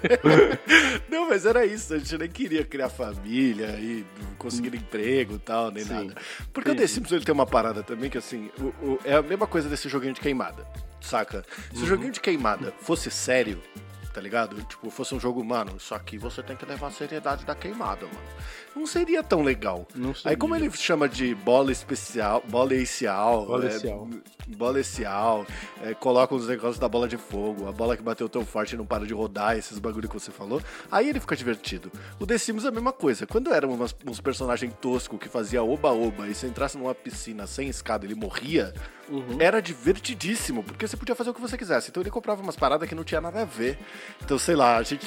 Não, 1.09 1.29
mas 1.29 1.45
era 1.45 1.65
isso. 1.65 1.93
A 1.93 1.97
gente 1.97 2.17
nem 2.17 2.29
queria 2.29 2.65
criar 2.65 2.89
família 2.89 3.67
e 3.79 4.05
conseguir 4.37 4.75
emprego 4.75 5.35
e 5.35 5.39
tal, 5.39 5.71
nem 5.71 5.83
Sim. 5.85 5.93
nada. 5.93 6.15
Porque 6.53 6.71
o 6.71 6.75
The 6.75 6.87
Sims 6.87 7.11
ele 7.11 7.23
tem 7.23 7.33
uma 7.33 7.45
parada 7.45 7.81
também 7.83 8.09
que, 8.09 8.17
assim, 8.17 8.49
o- 8.59 8.85
o- 8.91 8.99
é 9.05 9.15
a 9.15 9.21
mesma 9.21 9.47
coisa 9.47 9.69
desse 9.69 9.87
joguinho 9.87 10.13
de 10.13 10.19
queimada, 10.19 10.65
saca? 10.99 11.43
Se 11.73 11.83
o 11.83 11.85
joguinho 11.87 12.11
de 12.11 12.19
queimada 12.19 12.73
fosse 12.81 13.09
sério, 13.09 13.61
tá 14.13 14.21
ligado? 14.21 14.61
Tipo, 14.63 14.89
fosse 14.89 15.15
um 15.15 15.19
jogo, 15.19 15.43
mano, 15.43 15.79
só 15.79 15.97
que 15.99 16.17
você 16.17 16.43
tem 16.43 16.55
que 16.55 16.65
levar 16.65 16.87
a 16.87 16.91
seriedade 16.91 17.45
da 17.45 17.55
queimada, 17.55 18.05
mano. 18.05 18.27
Não 18.75 18.87
seria 18.87 19.21
tão 19.21 19.41
legal. 19.43 19.85
Não 19.93 20.13
Aí 20.23 20.35
como 20.35 20.55
ele 20.55 20.71
chama 20.71 21.07
de 21.09 21.35
bola 21.35 21.71
especial, 21.71 22.41
bola 22.47 22.73
ecial, 22.73 23.45
Bola 23.45 23.65
é, 23.65 23.67
ecial. 23.75 24.07
bola 24.47 24.79
ecial, 24.79 25.45
é, 25.83 25.93
coloca 25.93 26.33
os 26.33 26.47
negócios 26.47 26.79
da 26.79 26.87
bola 26.87 27.07
de 27.07 27.17
fogo, 27.17 27.67
a 27.67 27.71
bola 27.71 27.97
que 27.97 28.03
bateu 28.03 28.29
tão 28.29 28.45
forte 28.45 28.73
e 28.73 28.77
não 28.77 28.85
para 28.85 29.05
de 29.05 29.13
rodar, 29.13 29.57
esses 29.57 29.77
bagulho 29.77 30.07
que 30.07 30.13
você 30.13 30.31
falou, 30.31 30.61
aí 30.89 31.09
ele 31.09 31.19
fica 31.19 31.35
divertido. 31.35 31.91
O 32.19 32.25
The 32.25 32.37
Sims 32.37 32.63
é 32.63 32.69
a 32.69 32.71
mesma 32.71 32.93
coisa. 32.93 33.27
Quando 33.27 33.53
eram 33.53 33.71
umas- 33.73 33.95
uns 34.07 34.21
personagens 34.21 34.73
toscos 34.81 35.19
que 35.19 35.27
fazia 35.27 35.61
oba-oba 35.61 36.27
e 36.29 36.33
se 36.33 36.45
entrasse 36.45 36.77
numa 36.77 36.95
piscina 36.95 37.45
sem 37.47 37.67
escada 37.67 38.05
ele 38.05 38.15
morria, 38.15 38.73
Uhum. 39.09 39.35
era 39.39 39.61
divertidíssimo, 39.61 40.63
porque 40.63 40.87
você 40.87 40.95
podia 40.95 41.13
fazer 41.15 41.29
o 41.31 41.33
que 41.33 41.41
você 41.41 41.57
quisesse. 41.57 41.89
Então 41.89 42.01
ele 42.01 42.09
comprava 42.09 42.41
umas 42.41 42.55
paradas 42.55 42.87
que 42.87 42.95
não 42.95 43.03
tinha 43.03 43.19
nada 43.19 43.41
a 43.41 43.45
ver. 43.45 43.77
Então, 44.23 44.39
sei 44.39 44.55
lá, 44.55 44.77
a 44.77 44.83
gente 44.83 45.05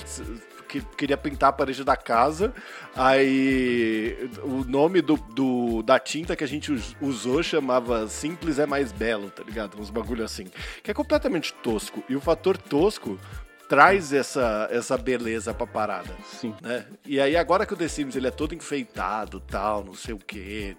que 0.81 0.97
queria 0.97 1.17
pintar 1.17 1.51
a 1.51 1.53
parede 1.53 1.85
da 1.85 1.97
casa. 1.97 2.53
Aí 2.97 4.29
o 4.43 4.65
nome 4.65 5.01
do, 5.01 5.17
do, 5.17 5.83
da 5.83 5.99
tinta 6.01 6.35
que 6.35 6.43
a 6.43 6.49
gente 6.49 6.73
usou 7.01 7.43
chamava 7.43 8.09
Simples 8.09 8.59
é 8.59 8.67
Mais 8.67 8.91
Belo, 8.91 9.31
tá 9.31 9.45
ligado? 9.45 9.81
Uns 9.81 9.91
bagulho 9.91 10.25
assim. 10.25 10.47
Que 10.83 10.91
é 10.91 10.95
completamente 10.95 11.53
tosco. 11.55 12.03
E 12.09 12.17
o 12.17 12.21
fator 12.21 12.57
tosco 12.57 13.19
traz 13.69 14.13
essa, 14.13 14.69
essa 14.71 14.97
beleza 14.97 15.55
pra 15.55 15.67
parada. 15.67 16.15
Sim. 16.25 16.55
Né? 16.61 16.85
E 17.05 17.21
aí 17.21 17.37
agora 17.37 17.67
que 17.67 17.73
o 17.73 17.77
The 17.77 17.89
Sims 17.89 18.17
ele 18.17 18.29
é 18.29 18.31
todo 18.31 18.55
enfeitado, 18.55 19.41
tal, 19.41 19.85
não 19.85 19.95
sei 19.95 20.15
o 20.15 20.19
que, 20.19 20.77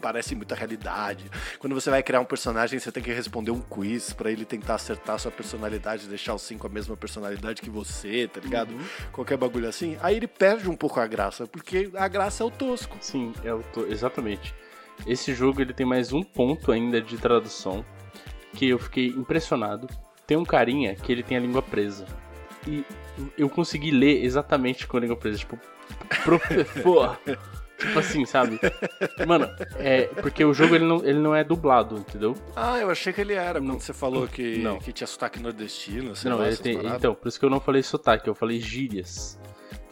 parece 0.00 0.34
muita 0.34 0.54
realidade. 0.54 1.30
Quando 1.58 1.74
você 1.74 1.90
vai 1.90 2.02
criar 2.02 2.20
um 2.20 2.24
personagem, 2.24 2.78
você 2.78 2.90
tem 2.90 3.02
que 3.02 3.12
responder 3.12 3.50
um 3.50 3.60
quiz 3.60 4.12
para 4.12 4.30
ele 4.30 4.44
tentar 4.44 4.74
acertar 4.74 5.16
a 5.16 5.18
sua 5.18 5.30
personalidade, 5.30 6.08
deixar 6.08 6.34
os 6.34 6.42
cinco 6.42 6.66
a 6.66 6.70
mesma 6.70 6.96
personalidade 6.96 7.60
que 7.60 7.70
você, 7.70 8.28
tá 8.28 8.40
ligado? 8.40 8.72
Uhum. 8.72 8.84
Qualquer 9.12 9.36
bagulho 9.36 9.68
assim. 9.68 9.96
Aí 10.02 10.16
ele 10.16 10.26
perde 10.26 10.68
um 10.68 10.76
pouco 10.76 11.00
a 11.00 11.06
graça, 11.06 11.46
porque 11.46 11.90
a 11.94 12.08
graça 12.08 12.42
é 12.42 12.46
o 12.46 12.50
tosco. 12.50 12.96
Sim, 13.00 13.32
é 13.44 13.52
o 13.52 13.62
to... 13.62 13.86
exatamente. 13.86 14.54
Esse 15.06 15.34
jogo 15.34 15.60
ele 15.60 15.72
tem 15.72 15.86
mais 15.86 16.12
um 16.12 16.22
ponto 16.22 16.70
ainda 16.70 17.00
de 17.00 17.16
tradução 17.16 17.84
que 18.54 18.68
eu 18.68 18.78
fiquei 18.78 19.06
impressionado 19.06 19.88
tem 20.26 20.36
um 20.36 20.44
carinha 20.44 20.94
que 20.94 21.10
ele 21.10 21.22
tem 21.22 21.36
a 21.36 21.40
língua 21.40 21.62
presa. 21.62 22.06
E 22.66 22.84
eu 23.36 23.48
consegui 23.48 23.90
ler 23.90 24.24
exatamente 24.24 24.86
com 24.86 24.96
a 24.96 25.00
língua 25.00 25.16
presa. 25.16 25.38
Tipo, 25.38 25.58
professor. 26.24 27.18
tipo 27.78 27.98
assim, 27.98 28.24
sabe? 28.24 28.60
Mano, 29.26 29.48
é. 29.76 30.04
Porque 30.06 30.44
o 30.44 30.54
jogo 30.54 30.74
ele 30.74 30.84
não, 30.84 31.04
ele 31.04 31.18
não 31.18 31.34
é 31.34 31.42
dublado, 31.42 31.96
entendeu? 31.96 32.34
Ah, 32.54 32.78
eu 32.78 32.90
achei 32.90 33.12
que 33.12 33.20
ele 33.20 33.34
era. 33.34 33.60
Quando 33.60 33.80
você 33.80 33.92
falou 33.92 34.28
que, 34.28 34.58
não. 34.58 34.78
que 34.78 34.92
tinha 34.92 35.06
sotaque 35.06 35.40
nordestino, 35.40 36.12
não, 36.24 36.38
lá, 36.38 36.46
ele 36.46 36.56
tem, 36.56 36.78
Então, 36.86 37.14
por 37.14 37.28
isso 37.28 37.38
que 37.38 37.44
eu 37.44 37.50
não 37.50 37.60
falei 37.60 37.82
sotaque, 37.82 38.28
eu 38.28 38.34
falei 38.34 38.60
gírias. 38.60 39.38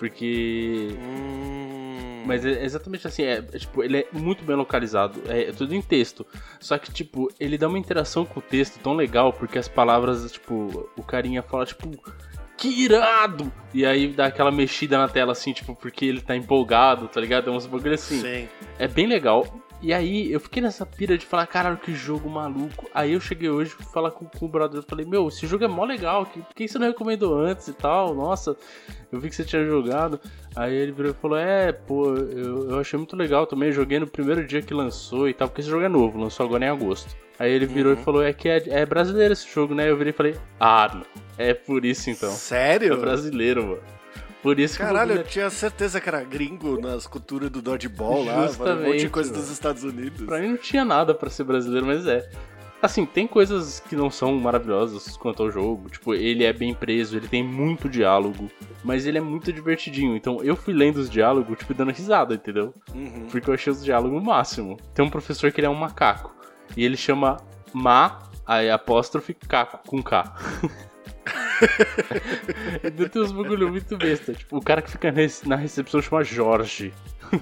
Porque. 0.01 0.97
Hum... 0.99 2.23
Mas 2.25 2.45
é 2.45 2.65
exatamente 2.65 3.07
assim, 3.07 3.23
é, 3.23 3.39
é, 3.39 3.59
tipo, 3.59 3.83
ele 3.83 3.99
é 3.99 4.07
muito 4.13 4.45
bem 4.45 4.55
localizado, 4.55 5.21
é, 5.27 5.49
é, 5.49 5.53
tudo 5.53 5.75
em 5.75 5.83
texto. 5.83 6.27
Só 6.59 6.79
que, 6.79 6.93
tipo, 6.93 7.29
ele 7.41 7.59
dá 7.59 7.67
uma 7.67 7.79
interação 7.79 8.25
com 8.25 8.41
o 8.41 8.43
texto 8.43 8.79
tão 8.79 8.95
legal, 8.95 9.33
porque 9.33 9.59
as 9.59 9.69
palavras, 9.69 10.31
tipo, 10.31 10.89
o 10.97 11.03
carinha 11.03 11.43
fala, 11.43 11.67
tipo, 11.67 11.91
que 12.57 12.69
irado! 12.69 13.51
E 13.75 13.85
aí 13.85 14.09
dá 14.09 14.27
aquela 14.27 14.51
mexida 14.51 14.99
na 14.99 15.09
tela, 15.09 15.33
assim, 15.33 15.53
tipo, 15.53 15.75
porque 15.75 16.05
ele 16.05 16.21
tá 16.21 16.37
empolgado, 16.37 17.09
tá 17.09 17.21
ligado? 17.21 17.51
É 17.51 17.53
uns 17.53 17.67
bagulho 17.67 17.95
assim. 17.95 18.21
Sim. 18.21 18.49
É 18.79 18.87
bem 18.87 19.07
legal. 19.07 19.60
E 19.83 19.95
aí 19.95 20.31
eu 20.31 20.39
fiquei 20.39 20.63
nessa 20.63 20.85
pira 20.85 21.17
de 21.17 21.25
falar, 21.25 21.47
caralho, 21.47 21.79
que 21.79 21.95
jogo 21.95 22.29
maluco. 22.29 22.89
Aí 22.95 23.15
eu 23.15 23.21
cheguei 23.21 23.49
hoje 23.49 23.71
fui 23.71 23.87
falar 23.87 24.11
com, 24.11 24.27
com 24.27 24.45
o 24.45 24.49
brother, 24.49 24.81
eu 24.81 24.83
falei, 24.83 25.07
meu, 25.07 25.29
esse 25.29 25.47
jogo 25.47 25.65
é 25.65 25.69
mó 25.69 25.85
legal, 25.85 26.27
que, 26.27 26.41
por 26.41 26.55
que 26.55 26.69
você 26.69 26.79
não 26.79 26.87
recomendou 26.87 27.39
antes 27.39 27.69
e 27.69 27.73
tal? 27.73 28.15
Nossa, 28.15 28.55
eu 29.11 29.19
vi 29.19 29.31
que 29.31 29.37
você 29.37 29.45
tinha 29.45 29.65
jogado. 29.65 30.21
Aí 30.55 30.75
ele 30.75 30.93
virou 30.93 31.13
e 31.13 31.15
falou, 31.15 31.39
é, 31.39 31.73
pô, 31.73 32.15
eu, 32.15 32.71
eu 32.71 32.79
achei 32.79 32.99
muito 32.99 33.17
legal 33.17 33.47
também, 33.47 33.73
joguei 33.73 33.99
no 33.99 34.07
primeiro 34.07 34.47
dia 34.47 34.61
que 34.61 34.75
lançou 34.75 35.29
e 35.29 35.33
tal, 35.33 35.49
porque 35.49 35.63
esse 35.63 35.71
jogo 35.71 35.85
é 35.85 35.89
novo, 35.89 36.19
lançou 36.19 36.45
agora 36.45 36.65
em 36.65 36.69
agosto. 36.69 37.17
Aí 37.39 37.51
ele 37.51 37.65
virou 37.65 37.95
uhum. 37.95 38.01
e 38.01 38.05
falou, 38.05 38.23
é 38.23 38.35
que 38.35 38.51
é, 38.51 38.63
é, 38.69 38.85
brasileiro 38.85 39.33
esse 39.33 39.51
jogo, 39.51 39.75
né? 39.75 39.89
Eu 39.89 39.97
virei 39.97 40.13
e 40.13 40.17
falei, 40.17 40.37
ah, 40.61 41.03
é 41.39 41.55
por 41.55 41.87
isso 41.87 42.11
então. 42.11 42.31
Sério? 42.31 42.93
É 42.93 42.97
brasileiro, 42.97 43.67
mano. 43.67 44.00
Por 44.43 44.59
isso 44.59 44.79
Caralho, 44.79 45.17
eu 45.17 45.25
tinha 45.25 45.51
certeza 45.51 46.01
que 46.01 46.09
era 46.09 46.25
gringo 46.25 46.81
nas 46.81 47.07
culturas 47.07 47.51
do 47.51 47.61
dodgeball 47.61 48.25
lá, 48.25 48.47
um 48.47 48.85
monte 48.85 49.01
de 49.01 49.09
coisa 49.11 49.33
dos 49.33 49.51
Estados 49.51 49.85
Unidos. 49.85 50.25
Pra 50.25 50.41
mim 50.41 50.49
não 50.49 50.57
tinha 50.57 50.85
nada 50.85 51.15
para 51.15 51.29
ser 51.29 51.45
brasileiro, 51.45 51.87
mas 51.87 52.07
é. 52.07 52.29
Assim, 52.83 53.05
tem 53.05 53.27
coisas 53.27 53.81
que 53.81 53.95
não 53.95 54.11
são 54.11 54.35
maravilhosas 54.37 55.15
quanto 55.15 55.43
ao 55.43 55.51
jogo. 55.51 55.91
Tipo, 55.91 56.15
ele 56.15 56.45
é 56.45 56.53
bem 56.53 56.73
preso, 56.73 57.15
ele 57.15 57.29
tem 57.29 57.45
muito 57.45 57.91
diálogo, 57.91 58.51
mas 58.83 59.07
ele 59.07 59.19
é 59.19 59.21
muito 59.21 59.53
divertidinho. 59.53 60.17
Então 60.17 60.43
eu 60.43 60.57
fui 60.57 60.73
lendo 60.73 60.97
os 60.97 61.11
diálogos, 61.11 61.59
tipo, 61.59 61.75
dando 61.75 61.93
risada, 61.93 62.35
entendeu? 62.35 62.73
Uhum. 62.95 63.27
Porque 63.31 63.51
eu 63.51 63.55
achei 63.55 63.71
os 63.71 63.85
diálogos 63.85 64.19
o 64.19 64.25
máximo. 64.25 64.79
Tem 64.95 65.05
um 65.05 65.11
professor 65.11 65.53
que 65.53 65.61
ele 65.61 65.67
é 65.67 65.71
um 65.71 65.75
macaco. 65.75 66.35
E 66.75 66.83
ele 66.83 66.97
chama 66.97 67.37
Ma, 67.75 68.31
aí 68.47 68.71
apóstrofe, 68.71 69.35
Caco, 69.35 69.81
com 69.87 70.03
K. 70.03 70.35
Ainda 72.83 73.09
tem 73.09 73.23
uns 73.23 73.33
bagulho 73.33 73.71
muito 73.71 73.97
besta. 73.97 74.33
Tipo, 74.33 74.59
o 74.59 74.63
cara 74.63 74.83
que 74.83 74.91
fica 74.91 75.13
na 75.47 75.57
recepção 75.57 76.01
chama 76.01 76.25
Jorge. 76.25 76.93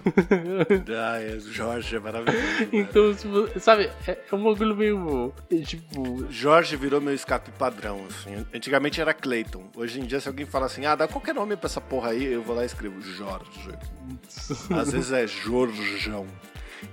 ah, 0.96 1.20
é, 1.20 1.38
Jorge 1.40 1.96
é 1.96 1.98
maravilhoso. 1.98 2.44
Então, 2.72 3.14
tipo, 3.14 3.60
sabe, 3.60 3.90
é, 4.06 4.18
é 4.30 4.34
um 4.34 4.42
bagulho 4.42 4.76
meio. 4.76 5.32
Tipo. 5.64 6.26
Jorge 6.30 6.76
virou 6.76 7.00
meu 7.00 7.14
escape 7.14 7.50
padrão, 7.52 8.04
assim. 8.08 8.44
Antigamente 8.54 9.00
era 9.00 9.14
Clayton. 9.14 9.70
Hoje 9.74 10.00
em 10.00 10.04
dia, 10.04 10.20
se 10.20 10.28
alguém 10.28 10.46
fala 10.46 10.66
assim, 10.66 10.84
ah, 10.84 10.94
dá 10.94 11.08
qualquer 11.08 11.34
nome 11.34 11.56
pra 11.56 11.66
essa 11.66 11.80
porra 11.80 12.10
aí, 12.10 12.24
eu 12.24 12.42
vou 12.42 12.54
lá 12.54 12.62
e 12.62 12.66
escrevo 12.66 13.00
Jorge. 13.00 13.70
Às 14.74 14.92
vezes 14.92 15.12
é 15.12 15.26
Jorjão. 15.26 16.26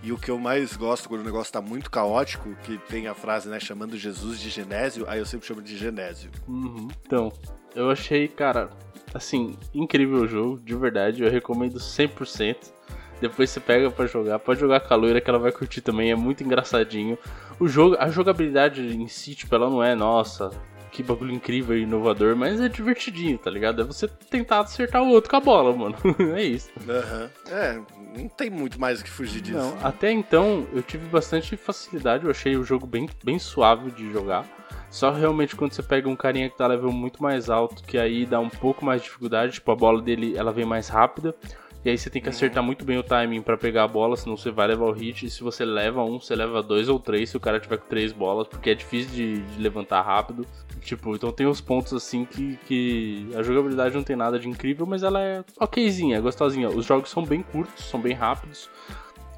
E 0.01 0.11
o 0.11 0.17
que 0.17 0.29
eu 0.29 0.39
mais 0.39 0.75
gosto 0.75 1.09
quando 1.09 1.21
o 1.21 1.25
negócio 1.25 1.51
tá 1.51 1.61
muito 1.61 1.89
caótico, 1.89 2.55
que 2.63 2.77
tem 2.89 3.07
a 3.07 3.13
frase, 3.13 3.49
né, 3.49 3.59
chamando 3.59 3.97
Jesus 3.97 4.39
de 4.39 4.49
Genésio, 4.49 5.05
aí 5.07 5.19
eu 5.19 5.25
sempre 5.25 5.47
chamo 5.47 5.61
de 5.61 5.77
Genésio. 5.77 6.29
Uhum. 6.47 6.87
Então, 7.05 7.31
eu 7.75 7.89
achei, 7.89 8.27
cara, 8.27 8.69
assim, 9.13 9.57
incrível 9.73 10.19
o 10.19 10.27
jogo, 10.27 10.59
de 10.59 10.75
verdade, 10.75 11.23
eu 11.23 11.29
recomendo 11.29 11.79
100%. 11.79 12.73
Depois 13.21 13.49
você 13.49 13.59
pega 13.59 13.89
para 13.89 14.05
jogar, 14.07 14.39
pode 14.39 14.59
jogar 14.59 14.81
com 14.81 14.93
a 14.93 14.97
loira 14.97 15.21
que 15.21 15.29
ela 15.29 15.39
vai 15.39 15.51
curtir 15.51 15.81
também, 15.81 16.11
é 16.11 16.15
muito 16.15 16.43
engraçadinho. 16.43 17.17
O 17.59 17.67
jogo, 17.67 17.95
a 17.97 18.09
jogabilidade 18.09 18.81
em 18.81 19.07
si, 19.07 19.33
tipo, 19.33 19.55
ela 19.55 19.69
não 19.69 19.81
é, 19.81 19.95
nossa, 19.95 20.51
que 20.95 21.03
bagulho 21.03 21.33
incrível 21.33 21.77
e 21.77 21.81
inovador, 21.81 22.37
mas 22.37 22.61
é 22.61 22.69
divertidinho, 22.69 23.37
tá 23.37 23.51
ligado? 23.51 23.81
É 23.81 23.83
você 23.83 24.07
tentar 24.07 24.61
acertar 24.61 25.03
o 25.03 25.09
outro 25.09 25.29
com 25.29 25.35
a 25.35 25.41
bola, 25.41 25.75
mano. 25.75 25.95
é 26.33 26.41
isso. 26.41 26.69
Uhum. 26.79 27.29
É, 27.51 27.81
não 28.17 28.29
tem 28.29 28.49
muito 28.49 28.79
mais 28.79 29.01
o 29.01 29.03
que 29.03 29.09
fugir 29.09 29.41
disso. 29.41 29.57
Não, 29.57 29.77
até 29.83 30.09
então 30.09 30.65
eu 30.71 30.81
tive 30.81 31.05
bastante 31.07 31.57
facilidade, 31.57 32.23
eu 32.23 32.31
achei 32.31 32.55
o 32.55 32.63
jogo 32.63 32.87
bem, 32.87 33.09
bem 33.25 33.37
suave 33.37 33.91
de 33.91 34.09
jogar. 34.09 34.45
Só 34.89 35.11
realmente 35.11 35.53
quando 35.57 35.73
você 35.73 35.83
pega 35.83 36.07
um 36.07 36.15
carinha 36.15 36.49
que 36.49 36.57
tá 36.57 36.65
level 36.65 36.93
muito 36.93 37.21
mais 37.21 37.49
alto, 37.49 37.83
que 37.83 37.97
aí 37.97 38.25
dá 38.25 38.39
um 38.39 38.49
pouco 38.49 38.85
mais 38.85 39.01
de 39.01 39.07
dificuldade, 39.07 39.53
tipo 39.55 39.69
a 39.73 39.75
bola 39.75 40.01
dele 40.01 40.37
ela 40.37 40.53
vem 40.53 40.63
mais 40.63 40.87
rápida. 40.87 41.35
E 41.85 41.89
aí 41.91 41.97
você 41.99 42.09
tem 42.09 42.19
que 42.19 42.27
acertar 42.27 42.63
muito 42.63 42.83
bem 42.83 42.97
o 42.97 43.03
timing 43.03 43.43
para 43.43 43.55
pegar 43.55 43.83
a 43.83 43.87
bola, 43.87 44.17
senão 44.17 44.35
você 44.35 44.49
vai 44.49 44.65
levar 44.65 44.85
o 44.85 44.91
hit. 44.91 45.27
E 45.27 45.29
se 45.29 45.43
você 45.43 45.63
leva 45.63 46.03
um, 46.03 46.19
você 46.19 46.35
leva 46.35 46.63
dois 46.63 46.89
ou 46.89 46.99
três 46.99 47.29
se 47.29 47.37
o 47.37 47.39
cara 47.39 47.59
tiver 47.59 47.77
com 47.77 47.87
três 47.87 48.11
bolas, 48.11 48.47
porque 48.47 48.71
é 48.71 48.73
difícil 48.73 49.11
de, 49.11 49.41
de 49.43 49.61
levantar 49.61 50.01
rápido. 50.01 50.47
Tipo, 50.81 51.15
então 51.15 51.31
tem 51.31 51.45
uns 51.45 51.61
pontos 51.61 51.93
assim 51.93 52.25
que, 52.25 52.57
que 52.65 53.29
a 53.35 53.43
jogabilidade 53.43 53.93
não 53.93 54.01
tem 54.01 54.15
nada 54.15 54.39
de 54.39 54.49
incrível, 54.49 54.87
mas 54.87 55.03
ela 55.03 55.21
é 55.21 55.43
okzinha, 55.59 56.17
é 56.17 56.19
gostosinha. 56.19 56.69
Os 56.69 56.87
jogos 56.87 57.11
são 57.11 57.23
bem 57.23 57.43
curtos, 57.43 57.85
são 57.85 58.01
bem 58.01 58.13
rápidos. 58.13 58.67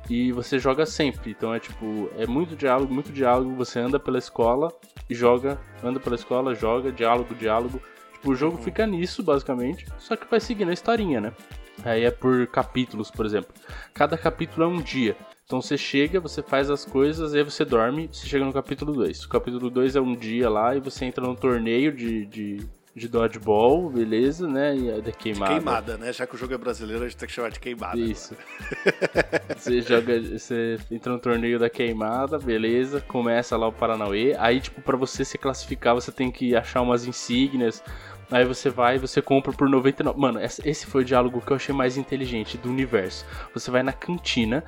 E 0.09 0.31
você 0.31 0.57
joga 0.57 0.85
sempre, 0.85 1.31
então 1.31 1.53
é 1.53 1.59
tipo, 1.59 2.09
é 2.17 2.25
muito 2.25 2.55
diálogo, 2.55 2.93
muito 2.93 3.11
diálogo. 3.11 3.53
Você 3.55 3.77
anda 3.77 3.99
pela 3.99 4.19
escola 4.19 4.71
e 5.09 5.13
joga, 5.13 5.59
anda 5.83 5.99
pela 5.99 6.15
escola, 6.15 6.55
joga, 6.55 6.93
diálogo, 6.93 7.35
diálogo. 7.35 7.81
Tipo, 8.13 8.31
o 8.31 8.35
jogo 8.35 8.55
uhum. 8.55 8.63
fica 8.63 8.87
nisso, 8.87 9.21
basicamente, 9.21 9.85
só 9.99 10.15
que 10.15 10.25
vai 10.31 10.39
seguindo 10.39 10.69
a 10.69 10.73
historinha, 10.73 11.19
né? 11.19 11.33
Aí 11.83 12.03
é 12.03 12.11
por 12.11 12.47
capítulos, 12.47 13.11
por 13.11 13.25
exemplo. 13.25 13.53
Cada 13.93 14.17
capítulo 14.17 14.63
é 14.63 14.67
um 14.67 14.81
dia. 14.81 15.15
Então 15.45 15.61
você 15.61 15.77
chega, 15.77 16.19
você 16.19 16.43
faz 16.43 16.69
as 16.69 16.83
coisas, 16.83 17.33
aí 17.33 17.41
você 17.41 17.63
dorme, 17.63 18.09
você 18.11 18.27
chega 18.27 18.43
no 18.43 18.51
capítulo 18.51 18.91
2. 18.93 19.23
O 19.23 19.29
capítulo 19.29 19.69
2 19.69 19.95
é 19.95 20.01
um 20.01 20.13
dia 20.13 20.49
lá 20.49 20.75
e 20.75 20.79
você 20.81 21.05
entra 21.05 21.25
num 21.25 21.35
torneio 21.35 21.93
de, 21.93 22.25
de, 22.25 22.57
de 22.93 23.07
dodgeball, 23.07 23.89
beleza, 23.89 24.45
né? 24.45 24.75
E 24.75 24.89
é 24.89 24.99
da 24.99 25.11
queimada. 25.13 25.53
De 25.53 25.59
queimada, 25.59 25.97
né? 25.97 26.11
Já 26.11 26.27
que 26.27 26.35
o 26.35 26.37
jogo 26.37 26.53
é 26.53 26.57
brasileiro, 26.57 27.05
a 27.05 27.07
gente 27.07 27.17
tem 27.17 27.27
que 27.27 27.33
chamar 27.33 27.49
de 27.49 27.61
queimada. 27.61 27.97
Isso. 27.97 28.35
você 29.55 29.79
joga, 29.79 30.19
você 30.19 30.77
entra 30.91 31.13
no 31.13 31.19
torneio 31.19 31.57
da 31.57 31.69
queimada, 31.69 32.37
beleza, 32.37 32.99
começa 32.99 33.55
lá 33.55 33.69
o 33.69 33.71
Paranauê. 33.71 34.35
Aí, 34.39 34.59
tipo, 34.59 34.81
para 34.81 34.97
você 34.97 35.23
se 35.23 35.37
classificar, 35.37 35.95
você 35.95 36.11
tem 36.11 36.29
que 36.29 36.57
achar 36.57 36.81
umas 36.81 37.05
insígnias, 37.05 37.81
Aí 38.29 38.43
você 38.43 38.69
vai 38.69 38.95
e 38.95 38.99
você 38.99 39.21
compra 39.21 39.53
por 39.53 39.69
99. 39.69 40.19
Mano, 40.19 40.39
esse 40.41 40.85
foi 40.85 41.01
o 41.01 41.05
diálogo 41.05 41.41
que 41.41 41.51
eu 41.51 41.55
achei 41.55 41.73
mais 41.73 41.97
inteligente 41.97 42.57
do 42.57 42.69
universo. 42.69 43.25
Você 43.53 43.71
vai 43.71 43.81
na 43.83 43.93
cantina 43.93 44.63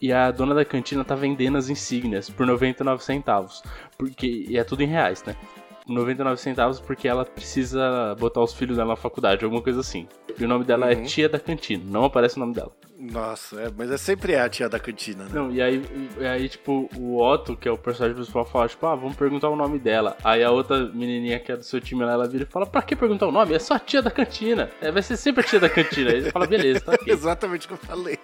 e 0.00 0.12
a 0.12 0.30
dona 0.30 0.54
da 0.54 0.64
cantina 0.64 1.04
tá 1.04 1.14
vendendo 1.14 1.56
as 1.56 1.68
insígnias 1.68 2.28
por 2.28 2.46
99 2.46 3.04
centavos. 3.04 3.62
Porque, 3.96 4.46
e 4.48 4.58
é 4.58 4.64
tudo 4.64 4.82
em 4.82 4.86
reais, 4.86 5.22
né? 5.24 5.36
99 5.86 6.40
centavos 6.40 6.80
porque 6.80 7.06
ela 7.06 7.24
precisa 7.24 8.14
botar 8.18 8.40
os 8.40 8.54
filhos 8.54 8.76
dela 8.76 8.90
na 8.90 8.96
faculdade, 8.96 9.44
alguma 9.44 9.62
coisa 9.62 9.80
assim. 9.80 10.08
E 10.38 10.44
o 10.44 10.48
nome 10.48 10.64
dela 10.64 10.90
é 10.90 10.96
uhum. 10.96 11.02
é 11.02 11.04
Tia 11.04 11.28
da 11.28 11.38
Cantina, 11.38 11.84
não 11.86 12.04
aparece 12.04 12.36
o 12.36 12.40
nome 12.40 12.54
dela. 12.54 12.72
Nossa, 12.96 13.60
é, 13.60 13.70
mas 13.76 13.90
é 13.90 13.98
sempre 13.98 14.36
a 14.36 14.48
tia 14.48 14.68
da 14.68 14.78
cantina, 14.78 15.24
né? 15.24 15.30
Não, 15.34 15.50
e 15.50 15.60
aí, 15.60 15.82
e 16.18 16.24
aí, 16.24 16.48
tipo, 16.48 16.88
o 16.96 17.20
Otto, 17.20 17.56
que 17.56 17.68
é 17.68 17.70
o 17.70 17.76
personagem 17.76 18.14
principal, 18.14 18.44
fala, 18.46 18.68
tipo, 18.68 18.86
ah, 18.86 18.94
vamos 18.94 19.16
perguntar 19.16 19.48
o 19.48 19.56
nome 19.56 19.78
dela. 19.78 20.16
Aí 20.24 20.42
a 20.42 20.50
outra 20.50 20.86
menininha 20.86 21.38
que 21.38 21.50
é 21.52 21.56
do 21.56 21.64
seu 21.64 21.80
time 21.80 22.04
lá, 22.04 22.12
ela 22.12 22.28
vira 22.28 22.44
e 22.44 22.46
fala, 22.46 22.64
pra 22.66 22.80
que 22.82 22.94
perguntar 22.94 23.26
o 23.26 23.32
nome? 23.32 23.52
É 23.52 23.58
só 23.58 23.74
a 23.74 23.78
tia 23.78 24.00
da 24.00 24.10
cantina. 24.10 24.70
É, 24.80 24.90
vai 24.90 25.02
ser 25.02 25.16
sempre 25.16 25.44
a 25.44 25.46
tia 25.46 25.60
da 25.60 25.68
cantina. 25.68 26.12
Aí 26.12 26.22
você 26.22 26.30
fala, 26.30 26.46
beleza, 26.46 26.80
tá 26.80 26.94
aqui. 26.96 27.10
Exatamente 27.10 27.66
o 27.66 27.68
que 27.68 27.74
eu 27.74 27.78
falei. 27.78 28.18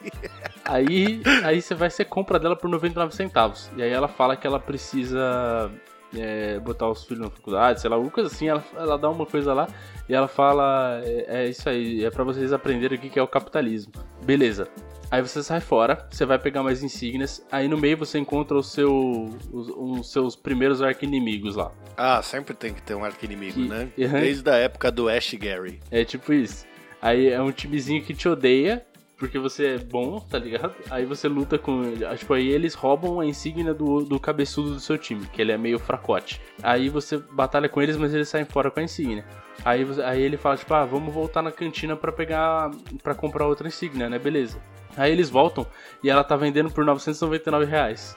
Aí, 0.64 1.20
aí 1.44 1.60
você 1.60 1.74
vai 1.74 1.90
ser 1.90 2.04
compra 2.04 2.38
dela 2.38 2.56
por 2.56 2.70
99 2.70 3.14
centavos. 3.14 3.70
E 3.76 3.82
aí 3.82 3.90
ela 3.90 4.08
fala 4.08 4.36
que 4.36 4.46
ela 4.46 4.60
precisa 4.60 5.70
é, 6.16 6.58
botar 6.60 6.88
os 6.88 7.04
filhos 7.04 7.22
na 7.24 7.30
faculdade, 7.30 7.80
sei 7.80 7.90
lá, 7.90 7.96
alguma 7.96 8.12
coisa 8.12 8.28
assim. 8.32 8.48
Ela, 8.48 8.64
ela 8.76 8.96
dá 8.98 9.08
uma 9.10 9.26
coisa 9.26 9.52
lá 9.54 9.68
e 10.08 10.14
ela 10.14 10.28
fala: 10.28 11.00
é, 11.04 11.44
é 11.44 11.48
isso 11.48 11.68
aí, 11.68 12.04
é 12.04 12.10
para 12.10 12.24
vocês 12.24 12.52
aprenderem 12.52 12.98
o 12.98 13.00
que 13.00 13.18
é 13.18 13.22
o 13.22 13.28
capitalismo. 13.28 13.92
Beleza. 14.24 14.68
Aí 15.10 15.20
você 15.22 15.42
sai 15.42 15.60
fora, 15.60 16.06
você 16.08 16.24
vai 16.24 16.38
pegar 16.38 16.62
mais 16.62 16.84
insígnias, 16.84 17.44
aí 17.50 17.66
no 17.66 17.76
meio 17.76 17.96
você 17.96 18.16
encontra 18.16 18.56
o 18.56 18.62
seu, 18.62 19.28
os, 19.52 19.68
os 19.68 20.12
seus 20.12 20.36
primeiros 20.36 20.80
arqui-inimigos 20.80 21.56
lá. 21.56 21.72
Ah, 21.96 22.22
sempre 22.22 22.54
tem 22.54 22.72
que 22.72 22.80
ter 22.80 22.94
um 22.94 23.04
arqui-inimigo, 23.04 23.54
Que- 23.54 23.68
né? 23.68 23.88
Uhum. 23.98 24.20
Desde 24.20 24.48
a 24.48 24.54
época 24.54 24.88
do 24.92 25.08
Ash 25.08 25.34
Gary. 25.34 25.80
É 25.90 26.04
tipo 26.04 26.32
isso. 26.32 26.64
Aí 27.02 27.28
é 27.28 27.42
um 27.42 27.50
timezinho 27.50 28.04
que 28.04 28.14
te 28.14 28.28
odeia, 28.28 28.86
porque 29.20 29.38
você 29.38 29.74
é 29.74 29.78
bom, 29.78 30.18
tá 30.18 30.38
ligado? 30.38 30.74
Aí 30.90 31.04
você 31.04 31.28
luta 31.28 31.58
com. 31.58 31.82
Tipo, 32.16 32.32
aí 32.32 32.48
eles 32.48 32.74
roubam 32.74 33.20
a 33.20 33.26
insígnia 33.26 33.74
do, 33.74 34.00
do 34.00 34.18
cabeçudo 34.18 34.72
do 34.72 34.80
seu 34.80 34.96
time, 34.96 35.26
que 35.26 35.42
ele 35.42 35.52
é 35.52 35.58
meio 35.58 35.78
fracote. 35.78 36.40
Aí 36.62 36.88
você 36.88 37.18
batalha 37.18 37.68
com 37.68 37.82
eles, 37.82 37.98
mas 37.98 38.14
eles 38.14 38.28
saem 38.28 38.46
fora 38.46 38.70
com 38.70 38.80
a 38.80 38.82
insígnia. 38.82 39.24
Aí, 39.62 39.86
aí 40.04 40.22
ele 40.22 40.38
fala, 40.38 40.56
tipo, 40.56 40.72
ah, 40.72 40.86
vamos 40.86 41.12
voltar 41.12 41.42
na 41.42 41.52
cantina 41.52 41.94
pra 41.94 42.10
pegar. 42.10 42.70
para 43.02 43.14
comprar 43.14 43.46
outra 43.46 43.68
insígnia, 43.68 44.08
né? 44.08 44.18
Beleza. 44.18 44.58
Aí 44.96 45.12
eles 45.12 45.30
voltam 45.30 45.66
e 46.02 46.10
ela 46.10 46.22
tá 46.24 46.36
vendendo 46.36 46.70
por 46.70 46.84
999 46.84 47.64
reais. 47.64 48.16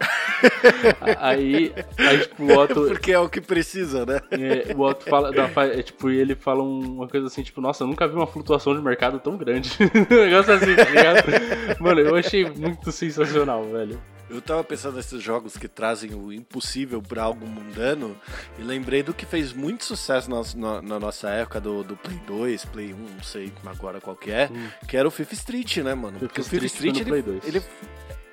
aí, 1.18 1.72
aí, 1.98 2.18
tipo, 2.18 2.44
o 2.44 2.58
Otto. 2.58 2.86
Porque 2.88 3.12
é 3.12 3.18
o 3.18 3.28
que 3.28 3.40
precisa, 3.40 4.04
né? 4.06 4.20
É, 4.30 4.74
o 4.74 4.80
Otto 4.80 5.08
fala, 5.08 5.32
dá- 5.32 5.50
é, 5.66 5.82
tipo, 5.82 6.10
e 6.10 6.18
ele 6.18 6.34
fala 6.34 6.62
um- 6.62 6.96
uma 6.96 7.08
coisa 7.08 7.26
assim, 7.26 7.42
tipo, 7.42 7.60
nossa, 7.60 7.84
eu 7.84 7.88
nunca 7.88 8.06
vi 8.08 8.14
uma 8.14 8.26
flutuação 8.26 8.74
de 8.74 8.82
mercado 8.82 9.18
tão 9.18 9.36
grande. 9.36 9.70
um 10.10 10.14
negócio 10.14 10.52
assim, 10.52 10.74
tá 10.76 10.84
ligado? 10.84 11.80
Mano, 11.80 12.00
eu 12.00 12.14
achei 12.16 12.44
muito 12.50 12.90
sensacional, 12.92 13.64
velho. 13.64 14.00
Eu 14.34 14.42
tava 14.42 14.64
pensando 14.64 14.96
nesses 14.96 15.22
jogos 15.22 15.56
que 15.56 15.68
trazem 15.68 16.12
o 16.14 16.32
impossível 16.32 17.00
pra 17.00 17.22
algo 17.22 17.46
mundano 17.46 18.16
e 18.58 18.62
lembrei 18.62 19.02
do 19.02 19.14
que 19.14 19.24
fez 19.24 19.52
muito 19.52 19.84
sucesso 19.84 20.28
na, 20.28 20.42
na- 20.56 20.82
na 20.82 20.98
nossa 21.00 21.28
época 21.30 21.60
do, 21.60 21.84
do 21.84 21.96
Play 21.96 22.20
2, 22.26 22.64
Play 22.66 22.92
1, 22.92 22.96
não 22.96 23.22
sei 23.22 23.52
agora 23.64 24.00
qual 24.00 24.16
que 24.16 24.30
é, 24.30 24.50
que 24.88 24.96
era 24.96 25.06
o 25.06 25.10
Fifth 25.10 25.32
Street, 25.34 25.76
né, 25.78 25.94
mano? 25.94 26.18
Porque 26.18 26.40
o 26.40 26.44
Fifth 26.44 26.64
Street 26.64 26.96
Street, 26.96 26.96
ele, 26.96 27.22
Play 27.22 27.22
2. 27.40 27.46
ele- 27.54 27.62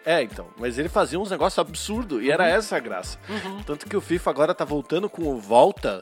É, 0.03 0.23
então, 0.23 0.47
mas 0.57 0.79
ele 0.79 0.89
fazia 0.89 1.19
uns 1.19 1.29
negócios 1.29 1.59
absurdos 1.59 2.23
e 2.23 2.31
era 2.31 2.47
essa 2.47 2.75
a 2.77 2.79
graça. 2.79 3.19
Tanto 3.67 3.85
que 3.85 3.95
o 3.95 4.01
FIFA 4.01 4.31
agora 4.31 4.55
tá 4.55 4.65
voltando 4.65 5.07
com 5.07 5.21
o 5.31 5.39
Volta, 5.39 6.01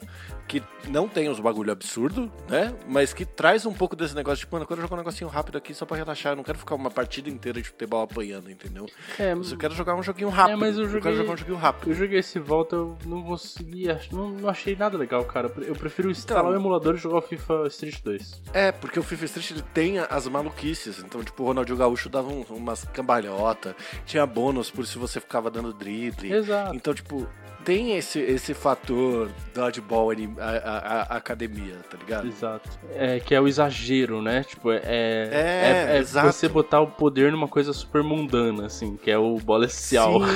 que 0.49 0.61
não 0.87 1.07
tem 1.07 1.29
uns 1.29 1.39
bagulho 1.39 1.71
absurdo, 1.71 2.29
né? 2.49 2.75
Mas 2.87 3.13
que 3.13 3.23
traz 3.23 3.65
um 3.67 3.73
pouco 3.73 3.95
desse 3.95 4.15
negócio, 4.15 4.39
tipo, 4.39 4.55
mano, 4.55 4.63
eu 4.63 4.67
quero 4.67 4.81
jogar 4.81 4.95
um 4.95 4.97
negocinho 4.97 5.29
rápido 5.29 5.57
aqui 5.59 5.73
só 5.75 5.85
pra 5.85 5.95
relaxar, 5.95 6.33
eu 6.33 6.35
não 6.37 6.43
quero 6.43 6.57
ficar 6.57 6.73
uma 6.73 6.89
partida 6.89 7.29
inteira 7.29 7.61
de 7.61 7.67
futebol 7.69 8.01
apanhando, 8.01 8.49
entendeu? 8.49 8.87
É, 9.19 9.35
Mas 9.35 9.51
eu 9.51 9.57
quero 9.59 9.75
jogar 9.75 9.93
um 9.95 10.01
joguinho 10.01 10.29
rápido. 10.29 10.53
É, 10.53 10.55
mas 10.57 10.75
eu 10.77 10.85
quero 10.87 10.91
joguei- 11.01 11.15
jogar 11.17 11.33
um 11.33 11.37
joguinho 11.37 11.57
rápido. 11.57 11.89
eu 11.91 11.95
joguei 11.95 12.19
esse 12.19 12.39
volta, 12.39 12.75
eu 12.75 12.97
não 13.05 13.21
consegui, 13.23 13.85
não, 14.11 14.29
não 14.31 14.49
achei 14.49 14.75
nada 14.75 14.97
legal, 14.97 15.23
cara. 15.23 15.51
Eu 15.57 15.75
prefiro 15.75 16.09
instalar 16.09 16.43
Então- 16.45 16.53
o 16.53 16.59
emulador 16.59 16.95
e 16.95 16.97
jogar 16.97 17.19
o 17.19 17.21
FIFA 17.21 17.67
Street 17.67 18.01
2. 18.03 18.41
É, 18.51 18.71
porque 18.71 18.99
o 18.99 19.03
FIFA 19.03 19.25
Street 19.25 19.51
ele 19.51 19.61
tem 19.73 19.99
as 19.99 20.27
maluquices. 20.27 20.97
Então, 20.99 21.23
tipo, 21.23 21.43
o 21.43 21.45
Ronaldinho 21.45 21.77
Gaúcho 21.77 22.09
dava 22.09 22.27
um- 22.29 22.41
umas 22.49 22.83
cambalhota, 22.85 23.75
tinha 24.05 24.25
bônus 24.25 24.71
por 24.71 24.85
se 24.87 24.97
você 24.97 25.19
ficava 25.19 25.51
dando 25.51 25.71
drible. 25.73 26.33
Exato. 26.33 26.75
Então, 26.75 26.93
tipo, 26.93 27.27
tem 27.65 27.95
esse, 27.97 28.19
esse 28.19 28.53
fator 28.53 29.29
dodgeball 29.53 30.11
a, 30.11 30.43
a- 30.43 30.77
a- 31.13 31.17
academia, 31.17 31.75
tá 31.89 31.97
ligado? 31.97 32.27
Exato. 32.27 32.69
É, 32.95 33.19
que 33.19 33.35
é 33.35 33.41
o 33.41 33.47
exagero, 33.47 34.21
né? 34.21 34.43
Tipo, 34.43 34.71
é. 34.71 34.79
É, 34.83 35.87
é, 35.91 35.97
exato. 35.99 36.31
você 36.31 36.47
botar 36.47 36.79
o 36.81 36.87
poder 36.87 37.31
numa 37.31 37.47
coisa 37.47 37.71
super 37.73 38.01
mundana, 38.03 38.65
assim, 38.65 38.95
que 38.97 39.11
é 39.11 39.17
o 39.17 39.37
bola 39.37 39.67
social. 39.67 40.19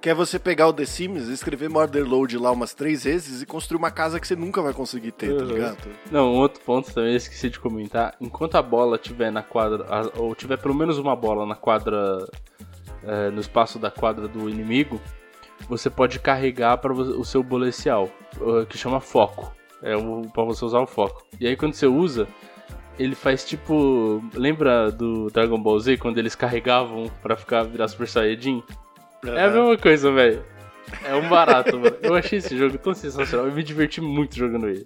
Que 0.00 0.10
é 0.10 0.14
você 0.14 0.38
pegar 0.38 0.68
o 0.68 0.72
The 0.72 0.84
Sims, 0.84 1.26
escrever 1.28 1.68
Murder 1.68 2.04
Load 2.08 2.38
lá 2.38 2.52
umas 2.52 2.72
três 2.74 3.02
vezes 3.04 3.42
e 3.42 3.46
construir 3.46 3.78
uma 3.78 3.90
casa 3.90 4.20
que 4.20 4.26
você 4.26 4.36
nunca 4.36 4.62
vai 4.62 4.72
conseguir 4.72 5.10
ter, 5.12 5.34
tá 5.36 5.42
Uhum. 5.42 5.50
ligado? 5.52 5.78
Não, 6.12 6.32
um 6.32 6.36
outro 6.36 6.60
ponto 6.62 6.92
também, 6.94 7.16
esqueci 7.16 7.50
de 7.50 7.58
comentar. 7.58 8.14
Enquanto 8.20 8.54
a 8.56 8.62
bola 8.62 8.98
tiver 8.98 9.32
na 9.32 9.42
quadra, 9.42 9.84
ou 10.16 10.32
tiver 10.34 10.58
pelo 10.58 10.74
menos 10.74 10.96
uma 10.98 11.16
bola 11.16 11.44
na 11.44 11.56
quadra, 11.56 12.24
é, 13.02 13.30
no 13.30 13.40
espaço 13.40 13.78
da 13.80 13.90
quadra 13.90 14.28
do 14.28 14.48
inimigo, 14.48 15.00
você 15.68 15.90
pode 15.90 16.18
carregar 16.18 16.78
para 16.78 16.92
o 16.92 17.24
seu 17.24 17.42
bolecial, 17.42 18.08
que 18.68 18.78
chama 18.78 19.00
foco. 19.00 19.52
É 19.82 19.92
para 20.32 20.44
você 20.44 20.64
usar 20.64 20.80
o 20.80 20.86
foco. 20.86 21.26
E 21.40 21.46
aí 21.46 21.56
quando 21.56 21.74
você 21.74 21.86
usa, 21.86 22.26
ele 22.98 23.14
faz 23.14 23.44
tipo, 23.44 24.22
lembra 24.34 24.90
do 24.90 25.30
Dragon 25.30 25.60
Ball 25.60 25.78
Z 25.78 25.98
quando 25.98 26.18
eles 26.18 26.34
carregavam 26.34 27.10
pra 27.22 27.36
ficar 27.36 27.62
virar 27.62 27.88
Super 27.88 28.08
Saiyajin? 28.08 28.62
É 29.24 29.44
a 29.44 29.50
mesma 29.50 29.76
coisa, 29.76 30.10
velho. 30.12 30.42
É 31.04 31.14
um 31.14 31.28
barato, 31.28 31.78
mano. 31.78 31.96
Eu 32.02 32.14
achei 32.14 32.38
esse 32.38 32.56
jogo 32.56 32.78
tão 32.78 32.94
sensacional. 32.94 33.46
Eu 33.46 33.52
me 33.52 33.62
diverti 33.62 34.00
muito 34.00 34.36
jogando 34.36 34.68
ele. 34.68 34.84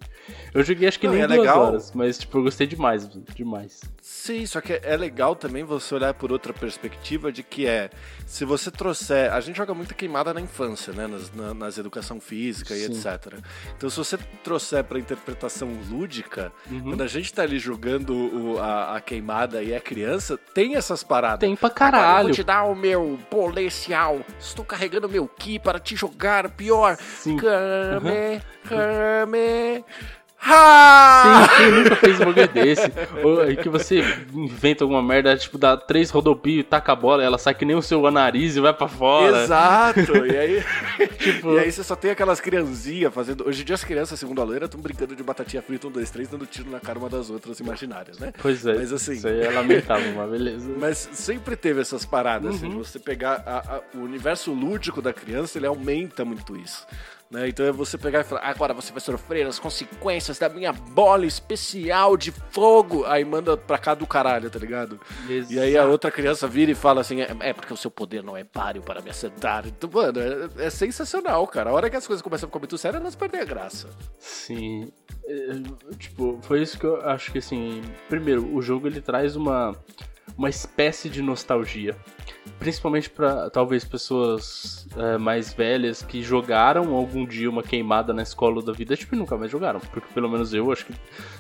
Eu 0.55 0.63
joguei 0.63 0.89
acho 0.89 0.99
que 0.99 1.07
Não, 1.07 1.15
nem 1.15 1.23
é 1.23 1.27
duas 1.27 1.39
legal. 1.41 1.61
horas, 1.63 1.93
mas 1.95 2.19
tipo, 2.19 2.39
eu 2.39 2.43
gostei 2.43 2.67
demais, 2.67 3.09
demais. 3.35 3.81
Sim, 4.03 4.45
só 4.47 4.61
que 4.61 4.81
é 4.83 4.97
legal 4.97 5.37
também 5.37 5.63
você 5.65 5.95
olhar 5.95 6.13
por 6.15 6.33
outra 6.33 6.53
perspectiva 6.53 7.31
de 7.31 7.43
que 7.43 7.67
é, 7.67 7.91
se 8.27 8.45
você 8.45 8.71
trouxer, 8.71 9.33
a 9.33 9.41
gente 9.41 9.57
joga 9.57 9.73
muita 9.75 9.95
queimada 9.95 10.35
na 10.35 10.41
infância, 10.41 10.93
né, 10.93 11.07
nas, 11.07 11.33
na, 11.35 11.55
nas 11.55 11.79
educação 11.79 12.21
física 12.21 12.75
e 12.75 12.79
Sim. 12.87 12.93
etc. 12.93 13.39
Então 13.77 13.89
se 13.89 13.97
você 13.97 14.19
trouxer 14.43 14.83
pra 14.85 14.99
interpretação 14.99 15.71
lúdica, 15.91 16.53
Uhum. 16.71 16.81
quando 16.83 17.03
a 17.03 17.07
gente 17.07 17.33
tá 17.33 17.43
ali 17.43 17.59
jogando 17.59 18.15
o- 18.15 18.59
a, 18.59 18.97
a 18.97 19.01
queimada 19.01 19.63
e 19.63 19.73
é 19.73 19.81
criança, 19.81 20.37
tem 20.55 20.77
essas 20.77 21.03
paradas. 21.03 21.41
Tem 21.41 21.55
pra 21.57 21.69
Agora 21.69 21.87
eu 21.87 21.93
caralho. 21.93 22.25
vou 22.29 22.35
te 22.35 22.43
dar 22.43 22.65
o 22.65 22.75
meu 22.75 23.19
policial. 23.31 24.21
Estou 24.39 24.65
carregando 24.65 25.09
meu 25.09 25.27
ki 25.29 25.59
para 25.59 25.79
te 25.79 25.90
jogar 25.97 26.51
pior. 26.51 26.97
Sim. 26.97 27.37
Kame, 27.39 28.41
Kame. 28.69 29.85
Ha! 30.43 31.47
Sim, 31.49 31.57
quem 31.57 31.71
nunca 31.73 31.97
fez 31.97 32.17
um 32.21 32.25
bagulho 32.25 32.49
desse? 32.49 32.93
Ou 33.23 33.57
que 33.63 33.69
você 33.69 34.03
inventa 34.33 34.85
alguma 34.85 35.03
merda, 35.03 35.37
tipo, 35.37 35.59
dá 35.59 35.77
três 35.77 36.11
rodopios, 36.11 36.65
taca 36.69 36.93
a 36.93 36.97
bola, 36.97 37.23
ela 37.23 37.37
sai 37.39 37.55
que 37.55 37.65
nem 37.65 37.77
o 37.77 37.83
seu 37.83 38.11
nariz 38.11 38.57
e 38.57 38.61
vai 38.61 38.73
pra 38.73 38.89
fora. 38.89 39.43
Exato! 39.45 40.25
E 40.27 40.37
aí, 40.37 40.65
Tipo- 41.19 41.55
e 41.55 41.59
aí 41.59 41.71
você 41.71 41.85
só 41.85 41.95
tem 41.95 42.11
aquelas 42.11 42.41
criancinhas 42.41 43.13
fazendo. 43.13 43.47
Hoje 43.47 43.63
em 43.63 43.65
dia 43.65 43.75
as 43.75 43.85
crianças, 43.85 44.19
segundo 44.19 44.41
a 44.41 44.45
loira, 44.45 44.65
estão 44.65 44.81
brincando 44.81 45.15
de 45.15 45.23
batatinha 45.23 45.63
frita, 45.63 45.87
um, 45.87 45.91
dois, 45.91 46.11
três, 46.11 46.29
dando 46.29 46.47
tiro 46.47 46.71
na 46.71 46.81
cara 46.81 46.99
uma 46.99 47.09
das 47.09 47.29
outras 47.31 47.61
imaginárias, 47.61 48.19
né? 48.19 48.33
Pois 48.41 48.65
é, 48.67 48.75
Mas 48.75 48.93
assim- 48.93 49.13
isso 49.13 49.29
aí 49.29 49.43
é 49.43 49.51
lamentável, 49.51 50.13
mas 50.15 50.31
beleza. 50.31 50.71
Mas 50.81 51.09
sempre 51.13 51.55
teve 51.57 51.81
essas 51.83 52.05
paradas, 52.05 52.55
assim, 52.57 52.69
de 52.71 52.77
Uhum. 52.77 52.83
você 52.85 52.99
pegar 52.99 53.43
a- 53.47 53.77
a- 53.77 53.81
o 53.95 54.01
universo 54.03 54.53
lúdico 54.53 55.03
da 55.03 55.13
criança, 55.13 55.59
ele 55.59 55.67
aumenta 55.67 56.25
muito 56.25 56.57
isso. 56.57 56.87
Né? 57.31 57.49
Então 57.49 57.65
é 57.65 57.71
você 57.71 57.97
pegar 57.97 58.21
e 58.21 58.25
falar, 58.25 58.43
agora 58.43 58.75
você 58.75 58.91
vai 58.91 59.01
sofrer 59.01 59.47
as 59.47 59.59
consequências 59.59 60.39
da 60.39 60.49
minha 60.49 60.73
bola 60.73 61.25
especial 61.25 62.17
de 62.17 62.33
fogo. 62.51 63.05
Aí 63.07 63.25
manda 63.25 63.57
pra 63.57 63.79
cá 63.79 63.95
do 63.95 64.07
caralho, 64.07 64.51
tá 64.51 64.59
ligado? 64.59 65.01
E 65.49 65.59
aí 65.61 65.77
a 65.77 65.85
outra 65.85 66.11
criança 66.11 66.49
vira 66.49 66.73
e 66.73 66.75
fala 66.75 67.01
assim: 67.03 67.21
é, 67.21 67.37
é 67.41 67.53
porque 67.53 67.73
o 67.73 67.77
seu 67.77 67.91
poder 67.91 68.23
não 68.25 68.37
é 68.37 68.43
páreo 68.43 68.83
para 68.83 69.01
me 69.01 69.11
acertar. 69.11 69.65
Então, 69.67 69.89
mano, 69.93 70.19
é, 70.21 70.67
é 70.67 70.71
sensacional, 70.71 71.47
cara. 71.47 71.71
A 71.71 71.73
hora 71.73 71.89
que 71.89 71.97
as 71.97 72.07
coisas 72.07 72.21
começam 72.21 72.47
a 72.47 72.51
ficar 72.51 72.59
muito 72.59 72.77
sérias, 72.77 73.01
elas 73.01 73.15
perdem 73.15 73.41
a 73.41 73.45
graça. 73.45 73.89
Sim. 74.19 74.91
É, 75.25 75.61
Tipo, 75.99 76.39
foi 76.43 76.63
isso 76.63 76.79
que 76.79 76.85
eu 76.85 77.01
acho 77.09 77.31
que 77.31 77.39
assim. 77.39 77.83
Primeiro, 78.09 78.55
o 78.55 78.61
jogo 78.61 78.87
ele 78.87 79.01
traz 79.01 79.37
uma, 79.37 79.77
uma 80.37 80.49
espécie 80.49 81.09
de 81.09 81.23
nostalgia. 81.23 81.97
Principalmente 82.59 83.09
pra 83.09 83.49
talvez 83.51 83.85
pessoas 83.85 84.87
é, 84.97 85.19
mais 85.19 85.53
velhas 85.53 86.03
que 86.03 86.23
jogaram 86.23 86.95
algum 86.95 87.25
dia 87.27 87.49
uma 87.49 87.63
queimada 87.63 88.13
na 88.13 88.23
escola 88.23 88.63
da 88.63 88.73
vida, 88.73 88.97
tipo, 88.97 89.17
nunca 89.17 89.37
mais 89.37 89.51
jogaram. 89.51 89.81
Porque 89.81 90.13
pelo 90.13 90.29
menos 90.29 90.53
eu 90.53 90.71
acho 90.71 90.87
que, 90.87 90.95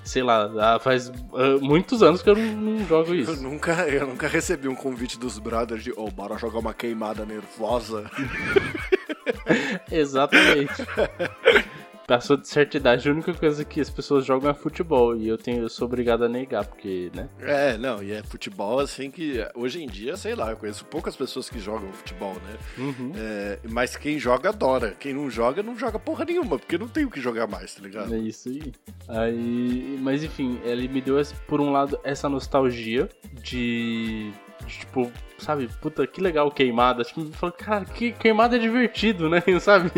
sei 0.05 0.23
lá, 0.23 0.79
faz 0.81 1.11
ah, 1.35 1.59
muitos 1.61 2.03
anos 2.03 2.23
que 2.23 2.31
eu 2.31 2.37
não, 2.37 2.57
não 2.57 2.87
jogo 2.87 3.11
Eu 3.11 3.17
isso. 3.17 3.43
nunca, 3.43 3.73
eu 3.89 4.07
nunca 4.07 4.29
recebi 4.29 4.69
um 4.69 4.75
convite 4.75 5.19
dos 5.19 5.39
brothers 5.39 5.83
de, 5.85 5.93
oh, 5.97 6.11
bora 6.11 6.39
jogar 6.39 6.59
uma 6.59 6.75
queimada 6.75 7.25
nervosa. 7.25 8.11
Exatamente. 9.91 10.73
Passou 12.11 12.37
de 12.37 12.49
certa 12.49 12.77
idade, 12.77 13.09
a 13.09 13.13
única 13.13 13.33
coisa 13.33 13.65
que 13.65 13.81
as 13.81 13.89
pessoas 13.89 14.25
jogam 14.25 14.51
é 14.51 14.53
futebol. 14.53 15.17
E 15.17 15.29
eu 15.29 15.39
tenho, 15.39 15.63
eu 15.63 15.69
sou 15.69 15.87
obrigado 15.87 16.25
a 16.25 16.29
negar, 16.29 16.67
porque, 16.67 17.09
né? 17.15 17.29
É, 17.39 17.79
não, 17.79 18.03
e 18.03 18.11
é 18.11 18.21
futebol 18.21 18.81
assim 18.81 19.13
que 19.13 19.47
hoje 19.55 19.81
em 19.81 19.87
dia, 19.87 20.17
sei 20.17 20.35
lá, 20.35 20.51
eu 20.51 20.57
conheço 20.57 20.85
poucas 20.85 21.15
pessoas 21.15 21.49
que 21.49 21.61
jogam 21.61 21.93
futebol, 21.93 22.35
né? 22.35 22.59
Uhum. 22.79 23.13
É, 23.15 23.61
mas 23.69 23.95
quem 23.95 24.19
joga 24.19 24.49
adora. 24.49 24.97
Quem 24.99 25.15
não 25.15 25.31
joga, 25.31 25.63
não 25.63 25.79
joga 25.79 26.01
porra 26.01 26.25
nenhuma, 26.25 26.59
porque 26.59 26.77
não 26.77 26.89
tem 26.89 27.05
o 27.05 27.11
que 27.11 27.21
jogar 27.21 27.47
mais, 27.47 27.77
tá 27.77 27.81
ligado? 27.81 28.13
É 28.13 28.19
isso 28.19 28.49
aí. 28.49 28.73
aí. 29.07 29.97
Mas 30.03 30.25
enfim, 30.25 30.59
ele 30.65 30.89
me 30.89 31.01
deu, 31.01 31.15
por 31.47 31.61
um 31.61 31.71
lado, 31.71 31.97
essa 32.03 32.29
nostalgia 32.29 33.09
de. 33.41 34.33
Tipo, 34.67 35.11
sabe, 35.39 35.69
puta, 35.81 36.07
que 36.07 36.21
legal 36.21 36.51
queimada. 36.51 37.05
Tipo, 37.05 37.25
falo, 37.33 37.53
cara, 37.53 37.85
que 37.85 38.13
queimada 38.13 38.57
é 38.57 38.59
divertido, 38.59 39.29
né? 39.29 39.43
Sabe? 39.61 39.91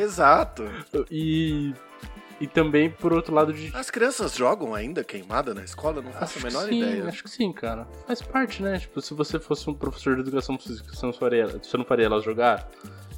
Exato. 0.00 0.68
E. 1.10 1.72
E 2.40 2.48
também, 2.48 2.90
por 2.90 3.12
outro 3.12 3.32
lado, 3.32 3.52
de. 3.52 3.74
As 3.74 3.90
crianças 3.90 4.34
jogam 4.34 4.74
ainda 4.74 5.04
queimada 5.04 5.54
na 5.54 5.62
escola? 5.62 6.02
Não 6.02 6.10
faço 6.10 6.38
a 6.38 6.42
que 6.42 6.46
menor 6.46 6.68
sim, 6.68 6.82
ideia. 6.82 7.08
Acho 7.08 7.22
que 7.22 7.30
sim, 7.30 7.52
cara. 7.52 7.86
Faz 8.06 8.20
parte, 8.20 8.60
né? 8.60 8.80
Tipo, 8.80 9.00
se 9.00 9.14
você 9.14 9.38
fosse 9.38 9.70
um 9.70 9.74
professor 9.74 10.16
de 10.16 10.22
educação 10.22 10.58
física, 10.58 10.92
você 10.92 11.06
não 11.06 11.12
faria, 11.12 11.46
você 11.46 11.76
não 11.76 11.84
faria 11.84 12.06
elas 12.06 12.24
jogar? 12.24 12.68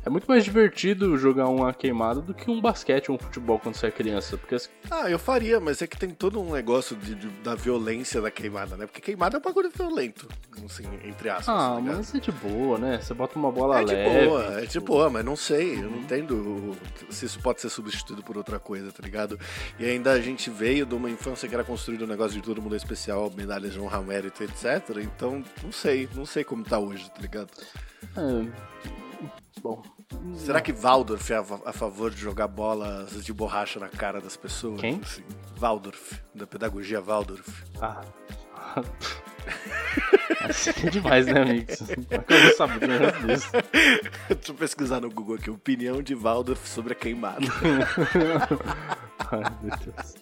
É 0.06 0.08
muito 0.08 0.24
mais 0.28 0.44
divertido 0.44 1.18
jogar 1.18 1.48
uma 1.48 1.74
queimada 1.74 2.20
do 2.20 2.32
que 2.32 2.48
um 2.48 2.60
basquete 2.60 3.10
ou 3.10 3.16
um 3.16 3.18
futebol 3.18 3.58
quando 3.58 3.74
você 3.74 3.88
é 3.88 3.90
criança. 3.90 4.38
Porque 4.38 4.56
Ah, 4.88 5.10
eu 5.10 5.18
faria, 5.18 5.58
mas 5.58 5.82
é 5.82 5.86
que 5.88 5.98
tem 5.98 6.10
todo 6.10 6.40
um 6.40 6.52
negócio 6.52 6.94
de, 6.94 7.16
de- 7.16 7.26
da 7.42 7.56
violência 7.56 8.20
da 8.22 8.30
queimada, 8.30 8.76
né? 8.76 8.86
Porque 8.86 9.00
queimada 9.00 9.36
é 9.36 9.40
um 9.40 9.42
bagulho 9.42 9.68
violento, 9.68 10.28
assim, 10.64 10.84
entre 11.02 11.28
aspas. 11.28 11.48
Ah, 11.48 11.74
tá 11.74 11.80
mas 11.80 12.14
é 12.14 12.20
de 12.20 12.30
boa, 12.30 12.78
né? 12.78 13.00
Você 13.02 13.12
bota 13.14 13.36
uma 13.36 13.50
bola 13.50 13.80
É 13.80 13.84
de 13.84 13.94
leve. 13.94 14.26
boa, 14.28 14.44
é 14.44 14.60
de 14.60 14.66
tipo, 14.68 14.86
boa, 14.86 15.10
mas 15.10 15.24
não 15.24 15.34
sei, 15.34 15.74
eu 15.74 15.90
não 15.90 15.98
entendo 15.98 16.76
se 17.10 17.26
isso 17.26 17.40
pode 17.40 17.60
ser 17.60 17.68
substituído 17.68 18.22
por 18.22 18.36
outra 18.36 18.60
coisa, 18.60 18.92
tá 18.92 19.02
ligado? 19.02 19.36
E 19.76 19.84
ainda 19.84 20.12
a 20.12 20.20
gente 20.20 20.48
veio 20.50 20.86
de 20.86 20.94
uma 20.94 21.10
infância 21.10 21.48
que 21.48 21.54
era 21.54 21.64
construído 21.64 22.04
um 22.04 22.08
negócio 22.08 22.36
de 22.36 22.42
todo 22.42 22.62
mundo 22.62 22.74
é 22.74 22.78
especial, 22.78 23.28
medalhas 23.36 23.72
de 23.72 23.80
honra 23.80 24.00
mérito, 24.02 24.44
etc. 24.44 24.98
Então, 25.02 25.42
não 25.64 25.72
sei, 25.72 26.08
não 26.14 26.24
sei 26.24 26.44
como 26.44 26.62
tá 26.62 26.78
hoje, 26.78 27.10
tá 27.10 27.20
ligado? 27.20 27.50
é, 28.16 28.46
Bom. 29.60 29.82
Será 30.36 30.60
que 30.60 30.72
Waldorf 30.72 31.30
é 31.32 31.36
a, 31.36 31.72
favor 31.72 32.10
de 32.10 32.20
jogar 32.20 32.46
bolas 32.46 33.24
de 33.24 33.32
borracha 33.32 33.80
na 33.80 33.88
cara 33.88 34.20
das 34.20 34.36
pessoas? 34.36 34.80
Quem? 34.80 35.00
assim? 35.02 35.22
Waldorf, 35.58 36.20
da 36.34 36.46
pedagogia 36.46 37.00
Waldorf. 37.00 37.48
Ah. 37.80 38.02
Assim 40.40 40.70
é 40.86 40.90
demais, 40.90 41.26
né, 41.26 41.40
amigos? 41.40 41.80
Eu 41.90 42.44
não 42.44 42.56
sabia 42.56 43.12
disso. 43.26 43.50
Deixa 44.28 44.52
eu 44.52 44.54
pesquisar 44.54 45.00
no 45.00 45.10
Google 45.10 45.36
aqui, 45.36 45.50
opinião 45.50 46.02
de 46.02 46.14
Waldorf 46.14 46.68
sobre 46.68 46.92
a 46.92 46.96
queimada. 46.96 47.46
Ai, 49.18 49.42
meu 49.62 49.76
Deus. 49.78 50.14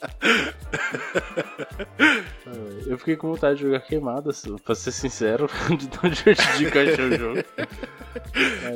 Eu 2.86 2.98
fiquei 2.98 3.16
com 3.16 3.28
vontade 3.28 3.56
de 3.56 3.62
jogar 3.64 3.80
queimada, 3.80 4.30
pra 4.64 4.74
ser 4.74 4.92
sincero, 4.92 5.48
de 5.76 5.88
tão 5.88 6.08
divertidinho 6.08 6.70
que 6.70 6.78
eu 6.78 6.82
achei 6.82 7.04
o 7.04 7.18
jogo. 7.18 7.44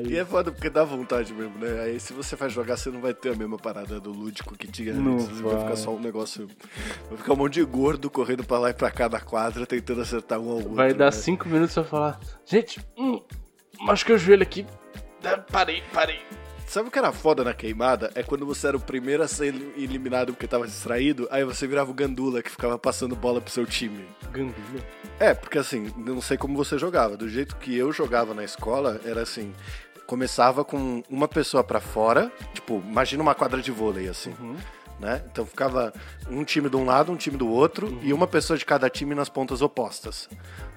E 0.08 0.16
é 0.16 0.24
foda 0.24 0.50
porque 0.50 0.68
dá 0.68 0.84
vontade 0.84 1.32
mesmo, 1.32 1.58
né? 1.58 1.82
Aí 1.82 2.00
se 2.00 2.12
você 2.12 2.34
vai 2.36 2.50
jogar, 2.50 2.76
você 2.76 2.90
não 2.90 3.00
vai 3.00 3.14
ter 3.14 3.32
a 3.32 3.36
mesma 3.36 3.56
parada 3.56 4.00
do 4.00 4.10
lúdico 4.10 4.56
que 4.56 4.66
tinha 4.66 4.92
antes. 4.92 5.40
Vai. 5.40 5.54
vai. 5.54 5.62
ficar 5.62 5.76
só 5.76 5.94
um 5.94 6.00
negócio. 6.00 6.48
Vai 7.08 7.18
ficar 7.18 7.32
um 7.32 7.36
monte 7.36 7.54
de 7.54 7.64
gordo 7.64 8.10
correndo 8.10 8.44
pra 8.44 8.58
lá 8.58 8.70
e 8.70 8.74
pra 8.74 8.90
cá 8.90 9.08
da 9.08 9.20
quadra, 9.20 9.66
tentando 9.66 10.00
acertar 10.00 10.40
um 10.40 10.48
ao 10.50 10.56
outro. 10.56 10.74
Vai 10.74 10.92
dar 10.92 11.06
né? 11.06 11.10
5 11.12 11.48
minutos 11.48 11.74
pra 11.74 11.84
falar, 11.84 12.20
gente, 12.44 12.80
hum, 12.96 13.22
machuquei 13.80 14.14
o 14.14 14.18
joelho 14.18 14.42
aqui. 14.42 14.66
Ah, 15.24 15.38
Parei, 15.38 15.82
parei. 15.92 16.20
Sabe 16.68 16.88
o 16.88 16.90
que 16.90 16.98
era 16.98 17.10
foda 17.12 17.42
na 17.42 17.54
queimada? 17.54 18.10
É 18.14 18.22
quando 18.22 18.44
você 18.44 18.68
era 18.68 18.76
o 18.76 18.80
primeiro 18.80 19.22
a 19.22 19.28
ser 19.28 19.46
elim- 19.46 19.72
eliminado 19.74 20.34
porque 20.34 20.46
tava 20.46 20.66
distraído, 20.66 21.26
aí 21.30 21.42
você 21.42 21.66
virava 21.66 21.90
o 21.90 21.94
gandula 21.94 22.42
que 22.42 22.50
ficava 22.50 22.78
passando 22.78 23.16
bola 23.16 23.40
pro 23.40 23.50
seu 23.50 23.64
time. 23.64 24.06
Gandula. 24.30 24.84
É, 25.18 25.32
porque 25.32 25.56
assim, 25.58 25.90
não 25.96 26.20
sei 26.20 26.36
como 26.36 26.54
você 26.56 26.78
jogava. 26.78 27.16
Do 27.16 27.26
jeito 27.26 27.56
que 27.56 27.74
eu 27.74 27.90
jogava 27.90 28.34
na 28.34 28.44
escola, 28.44 29.00
era 29.04 29.22
assim. 29.22 29.54
Começava 30.06 30.62
com 30.62 31.02
uma 31.08 31.26
pessoa 31.26 31.64
pra 31.64 31.80
fora, 31.80 32.30
tipo, 32.52 32.82
imagina 32.86 33.22
uma 33.22 33.34
quadra 33.34 33.62
de 33.62 33.70
vôlei, 33.70 34.06
assim. 34.08 34.34
Né? 35.00 35.22
Então 35.30 35.46
ficava 35.46 35.92
um 36.28 36.42
time 36.44 36.68
de 36.68 36.76
um 36.76 36.84
lado, 36.84 37.12
um 37.12 37.16
time 37.16 37.36
do 37.36 37.48
outro 37.48 37.98
e 38.02 38.12
uma 38.12 38.26
pessoa 38.26 38.58
de 38.58 38.64
cada 38.66 38.90
time 38.90 39.14
nas 39.14 39.28
pontas 39.28 39.62
opostas, 39.62 40.28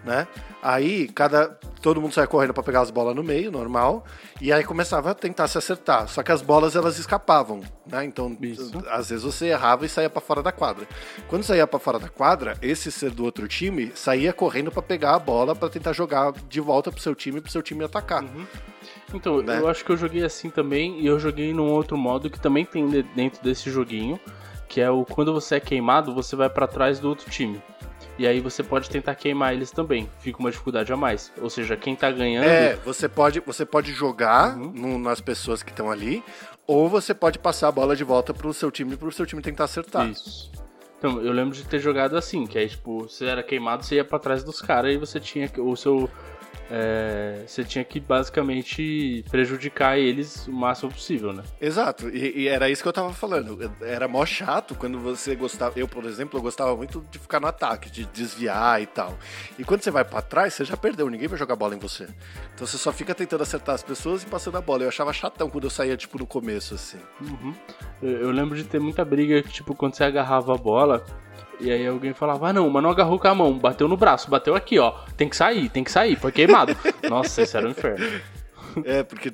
né? 0.03 0.27
Aí 0.63 1.07
cada 1.09 1.47
todo 1.81 1.99
mundo 1.99 2.13
saia 2.13 2.27
correndo 2.27 2.53
pra 2.53 2.61
pegar 2.61 2.81
as 2.81 2.91
bolas 2.91 3.15
no 3.15 3.23
meio, 3.23 3.51
normal, 3.51 4.05
e 4.39 4.53
aí 4.53 4.63
começava 4.63 5.09
a 5.11 5.13
tentar 5.15 5.47
se 5.47 5.57
acertar. 5.57 6.07
Só 6.07 6.21
que 6.21 6.31
as 6.31 6.41
bolas 6.43 6.75
elas 6.75 6.99
escapavam, 6.99 7.61
né? 7.87 8.05
Então 8.05 8.37
Isso. 8.39 8.71
às 8.89 9.09
vezes 9.09 9.23
você 9.25 9.47
errava 9.47 9.85
e 9.85 9.89
saía 9.89 10.09
pra 10.09 10.21
fora 10.21 10.43
da 10.43 10.51
quadra. 10.51 10.87
Quando 11.27 11.41
saía 11.43 11.65
pra 11.65 11.79
fora 11.79 11.97
da 11.97 12.07
quadra, 12.09 12.55
esse 12.61 12.91
ser 12.91 13.09
do 13.11 13.23
outro 13.23 13.47
time 13.47 13.91
saía 13.95 14.31
correndo 14.31 14.71
pra 14.71 14.81
pegar 14.83 15.15
a 15.15 15.19
bola 15.19 15.55
pra 15.55 15.69
tentar 15.69 15.93
jogar 15.93 16.31
de 16.47 16.59
volta 16.61 16.91
pro 16.91 17.01
seu 17.01 17.15
time, 17.15 17.41
pro 17.41 17.51
seu 17.51 17.63
time 17.63 17.83
atacar. 17.83 18.23
Então, 19.13 19.41
Né? 19.41 19.59
eu 19.59 19.67
acho 19.67 19.83
que 19.83 19.91
eu 19.91 19.97
joguei 19.97 20.23
assim 20.23 20.49
também, 20.49 21.01
e 21.01 21.07
eu 21.07 21.19
joguei 21.19 21.53
num 21.53 21.69
outro 21.71 21.97
modo 21.97 22.29
que 22.29 22.39
também 22.39 22.63
tem 22.65 22.87
de- 22.87 23.03
dentro 23.03 23.41
desse 23.43 23.69
joguinho, 23.71 24.19
que 24.69 24.79
é 24.79 24.89
o 24.89 25.03
quando 25.03 25.33
você 25.33 25.55
é 25.55 25.59
queimado, 25.59 26.13
você 26.13 26.35
vai 26.35 26.49
pra 26.49 26.65
trás 26.67 26.99
do 26.99 27.09
outro 27.09 27.29
time. 27.29 27.61
E 28.17 28.27
aí 28.27 28.39
você 28.39 28.61
pode 28.61 28.89
tentar 28.89 29.15
queimar 29.15 29.53
eles 29.53 29.71
também. 29.71 30.09
Fica 30.19 30.39
uma 30.39 30.51
dificuldade 30.51 30.91
a 30.93 30.97
mais. 30.97 31.31
Ou 31.41 31.49
seja, 31.49 31.75
quem 31.75 31.95
tá 31.95 32.11
ganhando. 32.11 32.45
É, 32.45 32.75
você 32.85 33.07
pode, 33.09 33.39
você 33.39 33.65
pode 33.65 33.91
jogar 33.93 34.55
no- 34.55 34.99
nas 34.99 35.19
pessoas 35.21 35.63
que 35.63 35.71
estão 35.71 35.89
ali, 35.89 36.23
ou 36.67 36.87
você 36.87 37.13
pode 37.13 37.39
passar 37.39 37.69
a 37.69 37.71
bola 37.71 37.95
de 37.95 38.03
volta 38.03 38.33
pro 38.33 38.53
seu 38.53 38.69
time, 38.69 38.95
pro 38.95 39.11
seu 39.11 39.25
time 39.25 39.41
tentar 39.41 39.63
acertar. 39.63 40.07
Isso. 40.09 40.51
Então, 40.99 41.19
eu 41.19 41.31
lembro 41.31 41.55
de 41.55 41.63
ter 41.63 41.79
jogado 41.79 42.15
assim, 42.15 42.45
que 42.45 42.59
aí, 42.59 42.69
tipo, 42.69 43.09
você 43.09 43.25
era 43.25 43.41
queimado, 43.41 43.83
você 43.83 43.95
ia 43.95 44.05
pra 44.05 44.19
trás 44.19 44.43
dos 44.43 44.61
caras 44.61 44.93
e 44.93 44.97
você 44.97 45.19
tinha 45.19 45.47
que. 45.47 45.59
O 45.59 45.75
seu. 45.75 46.07
É, 46.73 47.43
você 47.45 47.65
tinha 47.65 47.83
que 47.83 47.99
basicamente 47.99 49.25
prejudicar 49.29 49.97
eles 49.97 50.47
o 50.47 50.53
máximo 50.53 50.89
possível, 50.89 51.33
né? 51.33 51.43
Exato, 51.59 52.07
e, 52.07 52.43
e 52.43 52.47
era 52.47 52.69
isso 52.69 52.81
que 52.81 52.87
eu 52.87 52.93
tava 52.93 53.11
falando. 53.11 53.59
Era 53.81 54.07
mó 54.07 54.25
chato 54.25 54.73
quando 54.75 54.97
você 54.97 55.35
gostava. 55.35 55.77
Eu, 55.77 55.87
por 55.87 56.05
exemplo, 56.05 56.39
eu 56.39 56.41
gostava 56.41 56.73
muito 56.73 57.05
de 57.11 57.19
ficar 57.19 57.41
no 57.41 57.47
ataque, 57.47 57.89
de 57.89 58.05
desviar 58.05 58.81
e 58.81 58.85
tal. 58.85 59.17
E 59.59 59.65
quando 59.65 59.81
você 59.81 59.91
vai 59.91 60.05
pra 60.05 60.21
trás, 60.21 60.53
você 60.53 60.63
já 60.63 60.77
perdeu, 60.77 61.09
ninguém 61.09 61.27
vai 61.27 61.37
jogar 61.37 61.57
bola 61.57 61.75
em 61.75 61.79
você. 61.79 62.07
Então 62.55 62.65
você 62.65 62.77
só 62.77 62.93
fica 62.93 63.13
tentando 63.13 63.43
acertar 63.43 63.75
as 63.75 63.83
pessoas 63.83 64.23
e 64.23 64.25
passando 64.25 64.57
a 64.57 64.61
bola. 64.61 64.83
Eu 64.83 64.87
achava 64.87 65.11
chatão 65.11 65.49
quando 65.49 65.65
eu 65.65 65.69
saía, 65.69 65.97
tipo, 65.97 66.17
no 66.17 66.25
começo, 66.25 66.75
assim. 66.75 66.99
Uhum. 67.19 67.53
Eu, 68.01 68.11
eu 68.11 68.31
lembro 68.31 68.55
de 68.55 68.63
ter 68.63 68.79
muita 68.79 69.03
briga 69.03 69.43
que, 69.43 69.49
tipo, 69.49 69.75
quando 69.75 69.95
você 69.95 70.05
agarrava 70.05 70.53
a 70.53 70.57
bola, 70.57 71.05
e 71.61 71.71
aí 71.71 71.87
alguém 71.87 72.13
falava, 72.13 72.49
ah 72.49 72.53
não, 72.53 72.69
mas 72.69 72.83
não 72.83 72.89
agarrou 72.89 73.19
com 73.19 73.27
a 73.27 73.35
mão, 73.35 73.57
bateu 73.57 73.87
no 73.87 73.97
braço, 73.97 74.29
bateu 74.29 74.55
aqui, 74.55 74.79
ó. 74.79 74.91
Tem 75.15 75.29
que 75.29 75.35
sair, 75.35 75.69
tem 75.69 75.83
que 75.83 75.91
sair, 75.91 76.15
foi 76.15 76.31
queimado. 76.31 76.75
Nossa, 77.09 77.41
isso 77.41 77.57
era 77.57 77.67
um 77.67 77.71
inferno. 77.71 78.05
É, 78.85 79.03
porque 79.03 79.29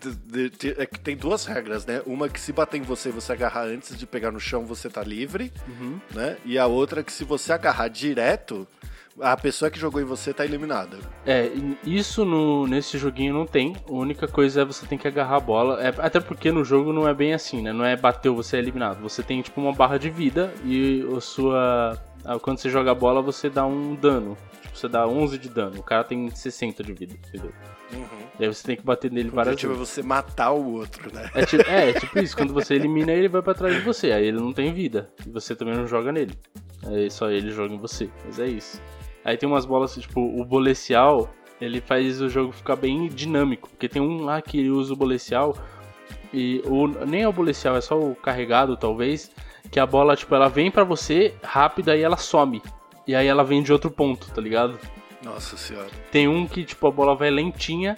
é 0.77 0.85
que 0.85 0.99
tem 0.99 1.15
duas 1.15 1.45
regras, 1.45 1.85
né? 1.85 2.01
Uma 2.05 2.27
que 2.27 2.39
se 2.39 2.51
bater 2.51 2.77
em 2.77 2.81
você 2.81 3.09
e 3.09 3.11
você 3.11 3.31
agarrar 3.33 3.65
antes 3.65 3.97
de 3.97 4.05
pegar 4.07 4.31
no 4.31 4.39
chão, 4.39 4.65
você 4.65 4.89
tá 4.89 5.03
livre, 5.03 5.53
né? 6.13 6.37
E 6.43 6.57
a 6.57 6.65
outra 6.65 7.03
que 7.03 7.11
se 7.11 7.23
você 7.23 7.53
agarrar 7.53 7.87
direto, 7.87 8.67
a 9.19 9.35
pessoa 9.35 9.71
que 9.71 9.79
jogou 9.79 10.01
em 10.01 10.05
você 10.05 10.33
tá 10.33 10.45
eliminada. 10.45 10.97
É, 11.25 11.49
isso 11.83 12.23
no, 12.23 12.67
nesse 12.67 12.97
joguinho 12.97 13.33
não 13.33 13.45
tem. 13.45 13.75
A 13.87 13.91
única 13.91 14.27
coisa 14.27 14.61
é 14.61 14.65
você 14.65 14.85
tem 14.85 14.97
que 14.97 15.07
agarrar 15.07 15.37
a 15.37 15.39
bola. 15.39 15.81
É, 15.81 15.93
até 15.97 16.19
porque 16.19 16.51
no 16.51 16.63
jogo 16.63 16.93
não 16.93 17.07
é 17.07 17.13
bem 17.13 17.33
assim, 17.33 17.61
né? 17.61 17.73
Não 17.73 17.85
é 17.85 17.95
bateu, 17.95 18.35
você 18.35 18.57
é 18.57 18.59
eliminado. 18.59 19.01
Você 19.01 19.23
tem 19.23 19.41
tipo 19.41 19.59
uma 19.59 19.73
barra 19.73 19.97
de 19.97 20.09
vida 20.09 20.53
e 20.63 21.03
a 21.15 21.19
sua. 21.19 21.97
Ah, 22.25 22.39
Quando 22.39 22.57
você 22.59 22.69
joga 22.69 22.91
a 22.91 22.95
bola, 22.95 23.21
você 23.21 23.49
dá 23.49 23.65
um 23.65 23.95
dano. 23.95 24.37
Tipo, 24.61 24.77
você 24.77 24.87
dá 24.87 25.07
11 25.07 25.37
de 25.37 25.49
dano. 25.49 25.79
O 25.79 25.83
cara 25.83 26.03
tem 26.03 26.29
60 26.29 26.83
de 26.83 26.93
vida, 26.93 27.13
entendeu? 27.27 27.51
Aí 28.39 28.47
você 28.47 28.63
tem 28.67 28.75
que 28.75 28.83
bater 28.83 29.09
nele 29.11 29.29
O 29.29 29.31
várias 29.31 29.53
objetivo 29.53 29.73
é 29.73 29.77
vezes. 29.77 29.93
você 29.93 30.03
matar 30.03 30.51
o 30.51 30.73
outro, 30.73 31.11
né? 31.13 31.29
É, 31.33 31.45
ti- 31.45 31.57
é, 31.67 31.89
é 31.89 31.93
tipo 31.93 32.19
isso, 32.19 32.35
quando 32.35 32.53
você 32.53 32.75
elimina 32.75 33.11
ele, 33.11 33.27
vai 33.27 33.41
pra 33.41 33.53
trás 33.53 33.73
de 33.75 33.81
você. 33.81 34.11
Aí 34.11 34.25
ele 34.27 34.37
não 34.39 34.51
tem 34.53 34.73
vida. 34.73 35.09
E 35.25 35.29
você 35.29 35.55
também 35.55 35.75
não 35.75 35.87
joga 35.87 36.11
nele. 36.11 36.33
Aí 36.85 37.09
só 37.09 37.29
ele 37.31 37.49
joga 37.49 37.73
em 37.73 37.77
você. 37.77 38.09
Mas 38.25 38.39
é 38.39 38.45
isso. 38.47 38.81
Aí 39.23 39.35
tem 39.37 39.47
umas 39.49 39.65
bolas, 39.65 39.95
tipo, 39.95 40.19
o 40.21 40.43
bolecial, 40.45 41.33
ele 41.59 41.81
faz 41.81 42.21
o 42.21 42.29
jogo 42.29 42.51
ficar 42.51 42.75
bem 42.75 43.07
dinâmico. 43.07 43.69
Porque 43.69 43.89
tem 43.89 44.01
um 44.01 44.23
lá 44.23 44.41
que 44.41 44.59
ele 44.59 44.69
usa 44.69 44.93
o 44.93 44.97
bolecial. 44.97 45.55
E 46.33 46.61
o, 46.65 46.87
nem 47.05 47.23
é 47.23 47.27
o 47.27 47.33
bolecial, 47.33 47.75
é 47.77 47.81
só 47.81 47.97
o 47.97 48.13
carregado, 48.15 48.75
talvez. 48.77 49.31
Que 49.71 49.79
a 49.79 49.85
bola, 49.85 50.15
tipo, 50.15 50.33
ela 50.33 50.47
vem 50.49 50.71
pra 50.71 50.83
você 50.83 51.33
rápida 51.43 51.95
e 51.95 52.01
ela 52.01 52.17
some. 52.17 52.61
E 53.05 53.15
aí 53.15 53.27
ela 53.27 53.43
vem 53.43 53.61
de 53.63 53.71
outro 53.71 53.89
ponto, 53.91 54.29
tá 54.31 54.41
ligado? 54.41 54.77
Nossa 55.23 55.57
senhora. 55.57 55.89
Tem 56.11 56.27
um 56.27 56.47
que, 56.47 56.63
tipo, 56.63 56.87
a 56.87 56.91
bola 56.91 57.15
vai 57.15 57.29
lentinha 57.29 57.97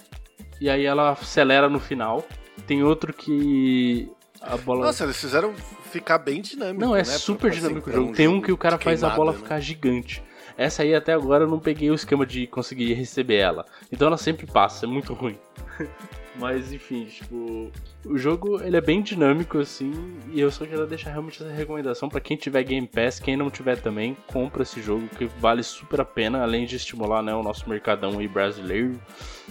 e 0.59 0.69
aí 0.69 0.85
ela 0.85 1.11
acelera 1.11 1.69
no 1.69 1.79
final. 1.79 2.25
Tem 2.67 2.83
outro 2.83 3.13
que 3.13 4.09
a 4.41 4.57
bola. 4.57 4.85
Nossa, 4.85 5.03
eles 5.03 5.17
fizeram 5.19 5.53
ficar 5.91 6.17
bem 6.19 6.41
dinâmico. 6.41 6.79
não, 6.85 6.95
é 6.95 6.99
né? 6.99 7.03
super 7.05 7.49
Pra- 7.51 7.59
dinâmico 7.59 7.89
o 7.89 7.93
jogo. 7.93 8.13
Tem 8.13 8.27
um 8.27 8.41
que 8.41 8.51
o 8.51 8.57
cara 8.57 8.77
faz 8.77 9.03
a 9.03 9.09
bola 9.09 9.31
né? 9.31 9.37
ficar 9.37 9.59
gigante. 9.59 10.23
Essa 10.57 10.83
aí 10.83 10.93
até 10.93 11.13
agora 11.13 11.45
eu 11.45 11.47
não 11.47 11.57
peguei 11.59 11.89
o 11.89 11.93
esquema 11.95 12.25
de 12.25 12.45
conseguir 12.45 12.93
receber 12.93 13.37
ela. 13.37 13.65
Então 13.91 14.07
ela 14.07 14.17
sempre 14.17 14.45
passa, 14.45 14.85
é 14.85 14.89
muito 14.89 15.13
ruim. 15.13 15.37
Mas 16.39 16.71
enfim, 16.71 17.03
tipo, 17.03 17.69
o 18.05 18.17
jogo 18.17 18.61
ele 18.63 18.77
é 18.77 18.81
bem 18.81 19.01
dinâmico 19.01 19.59
assim, 19.59 19.91
e 20.31 20.39
eu 20.39 20.49
só 20.49 20.65
queria 20.65 20.85
deixar 20.85 21.09
realmente 21.11 21.43
essa 21.43 21.51
recomendação 21.51 22.07
pra 22.07 22.21
quem 22.21 22.37
tiver 22.37 22.63
Game 22.63 22.87
Pass, 22.87 23.19
quem 23.19 23.35
não 23.35 23.49
tiver 23.49 23.75
também, 23.75 24.15
compra 24.27 24.63
esse 24.63 24.81
jogo 24.81 25.05
que 25.09 25.25
vale 25.25 25.61
super 25.61 25.99
a 25.99 26.05
pena, 26.05 26.41
além 26.41 26.65
de 26.65 26.77
estimular, 26.77 27.21
né, 27.21 27.35
o 27.35 27.43
nosso 27.43 27.69
mercadão 27.69 28.19
aí 28.19 28.27
brasileiro. 28.27 28.97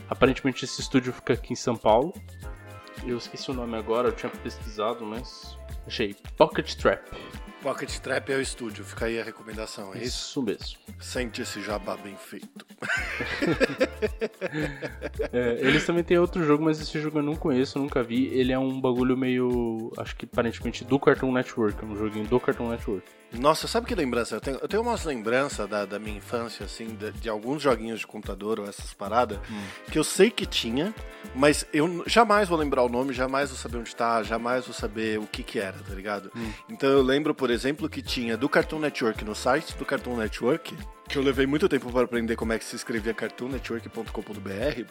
Aparentemente 0.09 0.65
esse 0.65 0.81
estúdio 0.81 1.13
fica 1.13 1.35
aqui 1.35 1.53
em 1.53 1.57
São 1.57 1.77
Paulo. 1.77 2.15
Eu 3.07 3.19
esqueci 3.19 3.51
o 3.51 3.55
nome 3.55 3.77
agora, 3.77 4.09
eu 4.09 4.13
tinha 4.13 4.31
pesquisado, 4.31 5.05
mas 5.05 5.59
achei 5.87 6.17
Pocket 6.39 6.75
Trap. 6.75 7.03
Pocket 7.63 7.99
Trap 7.99 8.31
é 8.31 8.37
o 8.37 8.41
estúdio, 8.41 8.85
fica 8.85 9.07
aí 9.07 9.21
a 9.21 9.25
recomendação, 9.25 9.93
é 9.95 9.99
isso? 9.99 10.07
Isso 10.07 10.43
mesmo. 10.43 10.79
Sente 11.01 11.43
esse 11.43 11.61
jabá 11.61 11.97
bem 11.97 12.17
feito. 12.17 12.67
É, 15.33 15.59
eles 15.61 15.85
também 15.85 16.03
têm 16.03 16.19
outro 16.19 16.45
jogo, 16.45 16.65
mas 16.65 16.81
esse 16.81 16.99
jogo 17.01 17.19
eu 17.19 17.23
não 17.23 17.37
conheço, 17.37 17.79
nunca 17.79 18.03
vi. 18.03 18.27
Ele 18.29 18.53
é 18.53 18.59
um 18.59 18.81
bagulho 18.81 19.17
meio. 19.17 19.93
Acho 19.99 20.17
que 20.17 20.25
aparentemente 20.25 20.85
do 20.85 20.99
Cartoon 20.99 21.33
Network. 21.33 21.85
É 21.85 21.87
um 21.87 21.97
joguinho 21.97 22.27
do 22.27 22.41
Cartoon 22.41 22.71
Network. 22.71 23.07
Nossa, 23.33 23.69
sabe 23.69 23.87
que 23.87 23.95
lembrança? 23.95 24.35
Eu 24.37 24.41
tenho, 24.41 24.57
eu 24.59 24.67
tenho 24.67 24.83
umas 24.83 25.05
lembranças 25.05 25.69
da, 25.69 25.85
da 25.85 25.99
minha 25.99 26.17
infância, 26.17 26.65
assim, 26.65 26.95
de, 26.95 27.11
de 27.13 27.29
alguns 27.29 27.61
joguinhos 27.63 28.01
de 28.01 28.07
computador 28.07 28.59
ou 28.59 28.67
essas 28.67 28.95
paradas, 28.95 29.39
Hum. 29.51 29.63
que 29.93 29.99
eu 29.99 30.05
sei 30.05 30.31
que 30.31 30.47
tinha, 30.47 30.95
Mas 31.35 31.67
eu 31.73 32.05
jamais 32.07 32.49
vou 32.49 32.57
lembrar 32.57 32.83
o 32.85 32.89
nome, 32.89 33.13
jamais 33.13 33.51
vou 33.51 33.59
saber 33.59 33.77
onde 33.79 33.95
tá, 33.95 34.23
jamais 34.23 34.65
vou 34.65 34.73
saber 34.73 35.19
o 35.19 35.27
que 35.27 35.43
que 35.43 35.59
era, 35.59 35.77
tá 35.79 35.93
ligado? 35.95 36.33
Hum. 36.35 36.51
Então 36.71 36.89
eu 36.89 37.03
lembro, 37.03 37.35
por 37.35 37.51
exemplo, 37.51 37.89
que 37.89 38.01
tinha 38.01 38.37
do 38.37 38.49
Cartoon 38.49 38.79
Network 38.79 39.23
no 39.25 39.35
site 39.35 39.77
do 39.77 39.85
Cartoon 39.85 40.17
Network, 40.17 40.75
que 41.09 41.19
eu 41.19 41.23
levei 41.23 41.47
muito 41.47 41.69
tempo 41.69 41.93
para 41.93 42.05
aprender 42.05 42.35
como 42.37 42.53
é 42.55 42.59
que 42.59 42.65
se 42.65 42.77
escrevia 42.77 43.13
cartoonnetwork.com.br, 43.13 44.85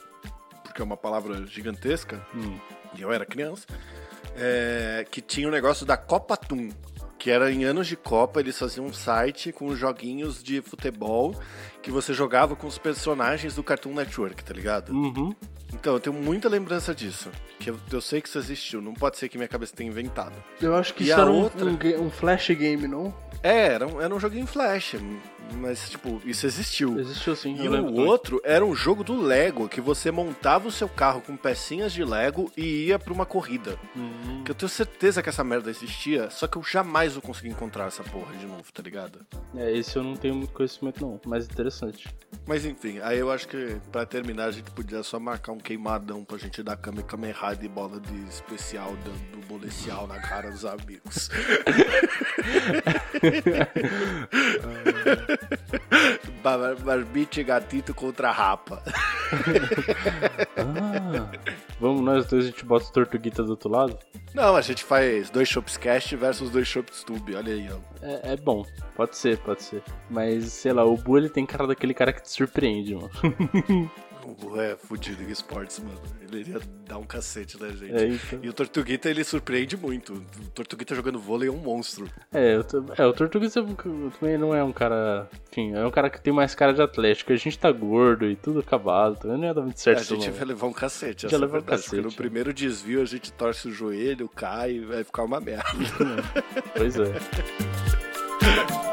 porque 0.64 0.82
é 0.82 0.84
uma 0.86 0.98
palavra 0.98 1.46
gigantesca, 1.48 2.26
Hum. 2.36 2.58
e 2.96 3.02
eu 3.02 3.12
era 3.12 3.26
criança, 3.26 3.66
é, 4.36 5.06
que 5.10 5.22
tinha 5.22 5.48
o 5.48 5.52
negócio 5.52 5.86
da 5.86 5.98
Copa 5.98 6.38
Toon. 6.38 6.70
Que 7.18 7.32
era 7.32 7.52
em 7.52 7.64
anos 7.66 7.88
de 7.88 7.96
Copa, 7.96 8.40
eles 8.40 8.58
faziam 8.58 8.86
um 8.86 8.94
site 8.94 9.52
com 9.52 9.76
joguinhos 9.76 10.42
de 10.44 10.62
futebol 10.62 11.36
que 11.82 11.90
você 11.92 12.14
jogava 12.14 12.56
com 12.56 12.68
os 12.68 12.78
personagens 12.78 13.56
do 13.56 13.64
Cartoon 13.64 13.94
Network, 13.94 14.44
tá 14.44 14.54
ligado? 14.54 14.92
Uhum. 14.94 15.34
Então, 15.74 15.94
eu 15.94 16.00
tenho 16.00 16.16
muita 16.16 16.48
lembrança 16.48 16.94
disso. 16.94 17.30
Que 17.60 17.70
eu, 17.72 17.80
eu 17.92 18.00
sei 18.02 18.22
que 18.22 18.30
isso 18.30 18.38
existiu, 18.38 18.82
não 18.82 18.94
pode 18.94 19.18
ser 19.18 19.28
que 19.30 19.38
minha 19.38 19.48
cabeça 19.48 19.76
tenha 19.76 19.90
inventado. 19.90 20.34
Eu 20.62 20.76
acho 20.76 20.94
que 20.94 21.04
E 21.04 21.10
isso 21.10 21.20
era 21.20 21.30
um, 21.30 21.42
outra? 21.42 21.66
um 21.66 21.76
ga- 21.76 21.98
um 22.00 22.10
flash 22.10 22.50
game, 22.52 22.88
não? 22.88 23.14
É, 23.44 23.68
era 23.74 23.88
um, 23.88 24.00
era 24.02 24.14
um 24.14 24.20
joguinho 24.20 24.48
flash, 24.48 24.96
mas, 25.56 25.90
tipo, 25.90 26.22
isso 26.26 26.46
existiu. 26.46 27.00
Existiu 27.00 27.36
sim. 27.36 27.56
E 27.62 27.68
o 27.68 27.96
outro 27.96 28.42
era 28.44 28.66
um 28.66 28.76
jogo 28.76 29.04
do 29.04 29.20
Lego, 29.20 29.70
que 29.70 29.82
você 29.82 30.12
montava 30.12 30.68
o 30.68 30.72
seu 30.72 30.90
carro 30.90 31.22
com 31.22 31.36
pecinhas 31.36 31.94
de 31.94 32.04
Lego 32.04 32.52
e 32.56 32.88
ia 32.88 33.00
pra 33.00 33.14
uma 33.14 33.26
corrida. 33.26 33.78
Hum. 33.96 34.44
Que 34.44 34.52
eu 34.52 34.56
tenho 34.56 34.70
certeza 34.70 35.22
que 35.22 35.30
essa 35.30 35.44
merda 35.44 35.70
existia, 35.70 36.30
só 36.30 36.48
que 36.48 36.58
eu 36.58 36.64
jamais 36.64 37.14
vou 37.14 37.22
conseguir 37.22 37.50
encontrar 37.50 37.88
essa 37.88 38.04
porra 38.04 38.36
de 38.36 38.46
novo, 38.46 38.64
tá 38.74 38.82
ligado? 38.82 39.26
É, 39.56 39.72
esse 39.72 39.96
eu 39.96 40.04
não 40.04 40.16
tenho 40.16 40.36
muito 40.36 40.54
conhecimento 40.54 41.02
não, 41.02 41.20
mas 41.26 41.46
interessante. 41.46 42.08
Mas 42.46 42.66
enfim, 42.66 43.00
aí 43.02 43.20
eu 43.20 43.32
acho 43.32 43.48
que 43.48 43.78
pra 43.92 44.06
terminar 44.06 44.46
a 44.46 44.52
gente 44.52 44.72
podia 44.72 45.04
só 45.04 45.20
marcar 45.20 45.52
um 45.52 45.60
queimadão 45.60 46.24
pra 46.24 46.38
gente 46.38 46.64
dar 46.64 46.78
Kame 46.78 47.04
Kameha 47.04 47.56
de 47.56 47.68
bola 47.68 48.00
de 48.00 48.28
especial 48.28 48.96
do, 48.98 49.38
do 49.38 49.46
bolecial 49.48 50.08
na 50.08 50.20
cara 50.20 50.50
dos 50.50 50.66
amigos. 50.66 51.30
Bar- 56.44 56.76
Barbite 56.76 57.44
gatito 57.44 57.94
contra 57.94 58.32
rapa. 58.32 58.82
Ah, 60.58 61.30
vamos 61.80 62.02
nós 62.02 62.26
dois, 62.28 62.46
a 62.46 62.48
gente 62.48 62.66
bota 62.66 62.86
o 62.86 62.92
Tortuguita 62.92 63.44
do 63.44 63.52
outro 63.52 63.70
lado? 63.70 63.98
Não, 64.34 64.56
a 64.56 64.62
gente 64.62 64.84
faz 64.84 65.30
dois 65.30 65.48
Shopscast 65.50 66.16
versus 66.16 66.50
dois 66.50 66.68
Shopstube, 66.68 67.36
olha 67.36 67.54
aí, 67.54 67.68
ó. 67.72 67.78
É, 68.06 68.34
é 68.34 68.38
bom, 68.38 68.66
pode 68.96 69.18
ser, 69.18 69.38
pode 69.40 69.64
ser. 69.64 69.82
Mas, 70.10 70.46
sei 70.54 70.74
lá, 70.74 70.86
o 70.86 70.96
Bu 70.98 71.18
ele 71.18 71.30
tem 71.30 71.46
cara 71.46 71.66
daquele 71.68 71.94
cara 71.94 72.14
que 72.14 72.22
te 72.22 72.30
surpreende, 72.32 72.96
mano. 72.96 73.10
O 74.28 74.36
Burro 74.36 74.60
é 74.60 74.76
fudido 74.76 75.24
em 75.24 75.32
esportes, 75.32 75.80
mano. 75.80 75.98
Ele 76.22 76.42
iria 76.42 76.60
dar 76.86 76.98
um 76.98 77.06
cacete 77.06 77.58
na 77.58 77.70
gente. 77.70 78.36
É. 78.36 78.40
E 78.44 78.50
o 78.50 78.54
Tortuguita, 78.54 79.10
ele 79.10 79.24
surpreende 79.24 79.78
muito. 79.78 80.16
O 80.16 80.50
Tortuguita 80.54 80.94
jogando 80.94 81.18
vôlei 81.18 81.48
é 81.48 81.52
um 81.52 81.56
monstro. 81.56 82.10
É, 82.34 82.56
é, 82.98 83.06
o 83.06 83.14
Tortuguita 83.14 83.64
também 84.20 84.38
não 84.38 84.54
é 84.54 84.62
um 84.62 84.74
cara. 84.74 85.30
Enfim, 85.50 85.74
é 85.74 85.86
um 85.86 85.92
cara 85.92 86.10
que 86.10 86.20
tem 86.20 86.34
mais 86.34 86.54
cara 86.54 86.74
de 86.74 86.82
atlético. 86.82 87.32
A 87.32 87.38
gente 87.38 87.58
tá 87.58 87.72
gordo 87.72 88.26
e 88.26 88.36
tudo 88.36 88.60
acabado, 88.60 89.18
também 89.18 89.38
não 89.38 89.46
ia 89.46 89.54
dar 89.54 89.62
muito 89.62 89.80
certo 89.80 90.00
a 90.00 90.02
isso, 90.02 90.16
gente 90.16 90.30
vai 90.32 90.46
levar 90.46 90.68
um 90.68 90.74
cacete, 90.74 91.22
Já 91.22 91.28
essa 91.30 91.36
é 91.36 91.38
a 91.38 91.40
levou 91.40 91.60
um 91.60 91.62
verdade. 91.62 91.84
Porque 91.84 91.96
no 91.96 92.04
cacete. 92.04 92.18
primeiro 92.18 92.54
desvio 92.54 93.02
a 93.02 93.06
gente 93.06 93.32
torce 93.32 93.70
o 93.70 93.72
joelho, 93.72 94.28
cai 94.28 94.72
e 94.74 94.80
vai 94.82 95.06
ficar 95.06 95.24
uma 95.24 95.40
merda. 95.40 95.64
Pois 96.76 96.98
é. 96.98 97.14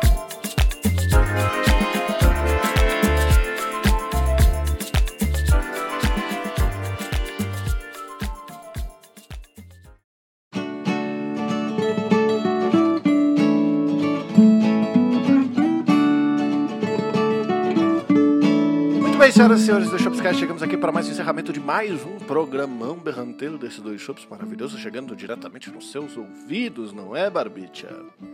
bem, 19.25 19.33
senhoras 19.33 19.63
e 19.63 19.65
senhores 19.65 19.89
do 19.89 19.99
Shopscast, 19.99 20.39
chegamos 20.39 20.63
aqui 20.63 20.77
para 20.77 20.93
mais 20.93 21.09
um 21.09 21.11
encerramento 21.11 21.51
de 21.51 21.59
mais 21.59 22.05
um 22.05 22.19
programão 22.19 22.99
berranteiro 22.99 23.57
desses 23.57 23.81
dois 23.81 23.99
shops 23.99 24.27
maravilhosos, 24.31 24.79
chegando 24.79 25.17
diretamente 25.17 25.71
nos 25.71 25.91
seus 25.91 26.15
ouvidos, 26.15 26.93
não 26.93 27.17
é, 27.17 27.31
Barbicha? 27.31 27.89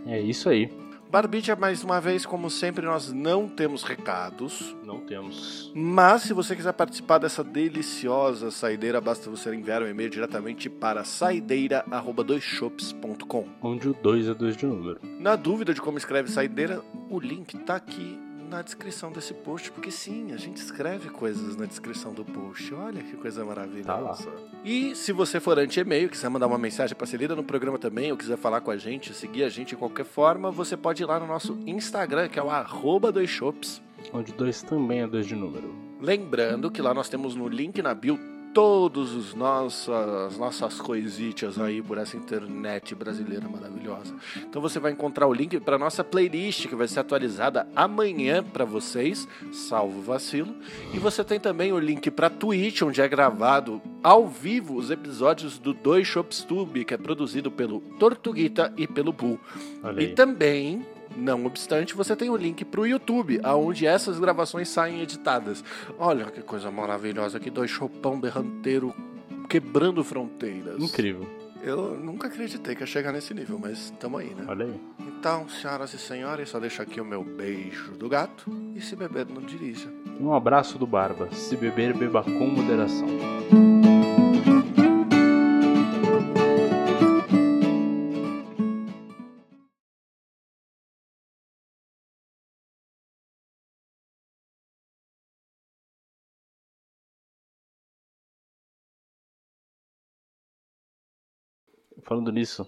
É 0.05 0.21
isso 0.21 0.49
aí. 0.49 0.69
Barbicha, 1.09 1.55
mais 1.55 1.85
uma 1.85 2.01
vez, 2.01 2.27
como 2.27 2.51
sempre, 2.51 2.85
nós 2.87 3.13
não 3.13 3.49
temos 3.49 3.85
recados. 3.85 4.75
Não 4.85 4.99
temos. 4.99 5.71
Mas 5.77 6.23
se 6.23 6.33
você 6.33 6.57
quiser 6.57 6.73
participar 6.73 7.19
dessa 7.19 7.45
deliciosa 7.45 8.51
saideira, 8.51 9.01
basta 9.01 9.31
você 9.31 9.55
enviar 9.55 9.85
um 9.85 9.89
e-mail 9.89 10.11
diretamente 10.11 10.69
para 10.69 11.05
saideira@doisshops.com. 11.05 13.47
Onde 13.63 13.89
o 13.89 13.95
2 13.95 14.27
é 14.27 14.35
2 14.35 14.57
de 14.57 14.67
número. 14.67 14.99
Na 15.21 15.37
dúvida 15.37 15.73
de 15.73 15.81
como 15.81 15.99
escreve 15.99 16.29
saideira, 16.29 16.83
o 17.09 17.21
link 17.21 17.57
tá 17.59 17.77
aqui 17.77 18.19
na 18.51 18.63
descrição 18.63 19.13
desse 19.13 19.33
post, 19.33 19.71
porque 19.71 19.91
sim, 19.91 20.33
a 20.33 20.37
gente 20.37 20.57
escreve 20.57 21.09
coisas 21.09 21.57
na 21.57 21.65
descrição 21.65 22.13
do 22.13 22.25
post. 22.25 22.75
Olha 22.75 23.01
que 23.01 23.17
coisa 23.17 23.45
maravilhosa. 23.45 24.31
Tá. 24.31 24.43
E 24.65 24.95
se 24.97 25.13
você 25.13 25.39
for 25.39 25.59
anti-e-mail, 25.59 26.11
quiser 26.11 26.29
mandar 26.29 26.49
uma 26.49 26.59
mensagem 26.59 26.97
para 26.97 27.07
ser 27.07 27.19
lida 27.19 27.37
no 27.37 27.45
programa 27.45 27.79
também, 27.79 28.11
ou 28.11 28.19
quiser 28.19 28.37
falar 28.37 28.61
com 28.61 28.73
a 28.73 28.77
gente, 28.77 29.15
seguir 29.15 29.45
a 29.45 29.49
gente 29.49 29.69
de 29.69 29.77
qualquer 29.77 30.05
forma, 30.05 30.51
você 30.51 30.77
pode 30.77 31.03
ir 31.03 31.07
lá 31.07 31.21
no 31.21 31.27
nosso 31.27 31.59
Instagram, 31.65 32.29
que 32.29 32.39
é 32.39 32.43
o 32.43 32.51
arroba 32.51 33.13
doisshops. 33.13 33.81
Onde 34.13 34.33
2 34.33 34.63
também 34.63 35.03
é 35.03 35.07
2 35.07 35.27
de 35.27 35.37
número. 35.37 35.73
Lembrando 36.01 36.71
que 36.71 36.83
lá 36.83 36.93
nós 36.93 37.09
temos 37.09 37.37
no 37.37 37.47
link 37.47 37.81
na 37.81 37.95
bio 37.95 38.19
todos 38.53 39.15
os 39.15 39.35
nossas 39.35 40.37
nossas 40.37 40.81
coisitas 40.81 41.59
aí 41.59 41.81
por 41.81 41.99
essa 41.99 42.17
internet 42.17 42.95
brasileira 42.95 43.49
maravilhosa. 43.49 44.15
Então 44.37 44.61
você 44.61 44.79
vai 44.79 44.93
encontrar 44.93 45.27
o 45.27 45.33
link 45.33 45.59
para 45.61 45.79
nossa 45.79 46.03
playlist 46.03 46.67
que 46.67 46.75
vai 46.75 46.89
ser 46.89 47.01
atualizada 47.01 47.69
amanhã 47.75 48.43
para 48.43 48.65
vocês, 48.65 49.29
salvo 49.53 50.01
vacilo. 50.03 50.55
E 50.93 50.99
você 50.99 51.23
tem 51.23 51.39
também 51.39 51.73
o 51.73 51.79
link 51.79 52.11
para 52.11 52.31
Twitch, 52.31 52.83
onde 52.83 53.01
é 53.01 53.09
gravado 53.09 53.81
ao 54.03 54.27
vivo 54.27 54.77
os 54.77 54.91
episódios 54.91 55.59
do 55.59 55.73
Dois 55.73 56.07
Shops 56.07 56.43
Tube, 56.43 56.85
que 56.85 56.95
é 56.95 56.99
produzido 56.99 57.51
pelo 57.51 57.81
Tortuguita 57.99 58.73
e 58.77 58.87
pelo 58.87 59.13
Bull. 59.13 59.39
E 59.99 60.09
também, 60.09 60.85
não 61.17 61.45
obstante, 61.47 61.95
você 61.95 62.15
tem 62.15 62.31
o 62.31 62.37
link 62.37 62.65
pro 62.65 62.87
YouTube, 62.87 63.41
aonde 63.43 63.87
essas 63.87 64.19
gravações 64.19 64.69
saem 64.69 65.01
editadas. 65.03 65.65
Olha 65.99 66.27
que 66.27 66.43
coisa 66.43 66.71
maravilhosa, 66.71 67.41
que 67.41 67.51
dois 67.51 67.71
chopão 67.71 68.21
berranteiro 68.21 68.95
quebrando 69.49 70.05
fronteiras. 70.05 70.81
Incrível. 70.81 71.29
Eu 71.63 71.95
nunca 71.99 72.29
acreditei 72.29 72.75
que 72.75 72.83
ia 72.83 72.87
chegar 72.87 73.13
nesse 73.13 73.35
nível, 73.35 73.59
mas 73.59 73.93
tamo 74.01 74.17
aí, 74.17 74.35
né? 74.35 74.45
Olha 74.49 74.65
aí. 74.65 74.81
Então, 75.01 75.47
senhoras 75.49 75.93
e 75.93 75.99
senhores, 75.99 76.49
só 76.49 76.59
deixo 76.59 76.81
aqui 76.81 77.01
o 77.01 77.05
meu 77.05 77.23
beijo 77.23 77.93
do 77.93 78.09
gato 78.09 78.51
e 78.75 78.81
se 78.81 78.97
beber, 78.97 79.27
não 79.27 79.43
dirija. 79.43 79.93
Um 80.19 80.33
abraço 80.33 80.79
do 80.79 80.87
Barba. 80.87 81.29
Se 81.33 81.57
beber, 81.57 81.95
beba 81.95 82.23
com 82.23 82.47
moderação. 82.47 83.09
Falando 102.03 102.33
nisso, 102.33 102.67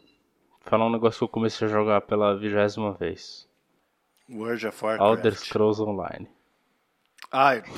falar 0.61 0.87
um 0.87 0.92
negócio 0.92 1.18
que 1.18 1.25
eu 1.25 1.29
comecei 1.29 1.66
a 1.66 1.71
jogar 1.71 2.01
pela 2.03 2.37
vigésima 2.37 2.92
vez. 2.92 3.49
World 4.29 4.66
of 4.66 4.85
Elder 4.85 5.01
Warcraft. 5.01 5.38
Scrolls 5.45 5.83
Online. 5.83 6.29
Ai. 7.31 7.62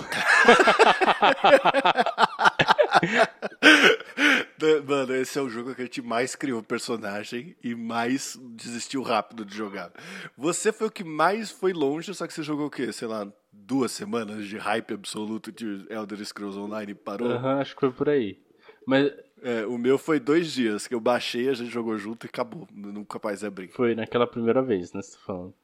Mano, 4.86 5.14
esse 5.14 5.38
é 5.38 5.42
o 5.42 5.48
jogo 5.48 5.74
que 5.74 5.82
a 5.82 5.84
gente 5.84 6.00
mais 6.00 6.34
criou 6.34 6.62
personagem 6.62 7.54
e 7.62 7.74
mais 7.74 8.38
desistiu 8.40 9.02
rápido 9.02 9.44
de 9.44 9.54
jogar. 9.54 9.92
Você 10.36 10.72
foi 10.72 10.86
o 10.88 10.90
que 10.90 11.04
mais 11.04 11.50
foi 11.50 11.72
longe, 11.72 12.14
só 12.14 12.26
que 12.26 12.32
você 12.32 12.42
jogou 12.42 12.66
o 12.66 12.70
quê? 12.70 12.90
Sei 12.92 13.06
lá, 13.06 13.30
duas 13.52 13.92
semanas 13.92 14.46
de 14.46 14.56
hype 14.56 14.94
absoluto 14.94 15.52
de 15.52 15.86
Elder 15.90 16.24
Scrolls 16.24 16.58
Online 16.58 16.92
e 16.92 16.94
parou? 16.94 17.30
Aham, 17.30 17.60
acho 17.60 17.74
que 17.74 17.80
foi 17.80 17.90
por 17.92 18.08
aí. 18.08 18.38
Mas 18.86 19.12
É, 19.44 19.66
o 19.66 19.76
meu 19.76 19.98
foi 19.98 20.18
dois 20.18 20.50
dias, 20.50 20.86
que 20.86 20.94
eu 20.94 21.00
baixei, 21.00 21.50
a 21.50 21.52
gente 21.52 21.70
jogou 21.70 21.98
junto 21.98 22.24
e 22.24 22.28
acabou. 22.28 22.66
Nunca 22.72 23.20
mais 23.22 23.44
abri. 23.44 23.68
foi 23.68 23.94
naquela 23.94 24.26
primeira 24.26 24.62
vez, 24.62 24.94
né? 24.94 25.02
Você 25.02 25.18
tá 25.18 25.22
falando. 25.26 25.54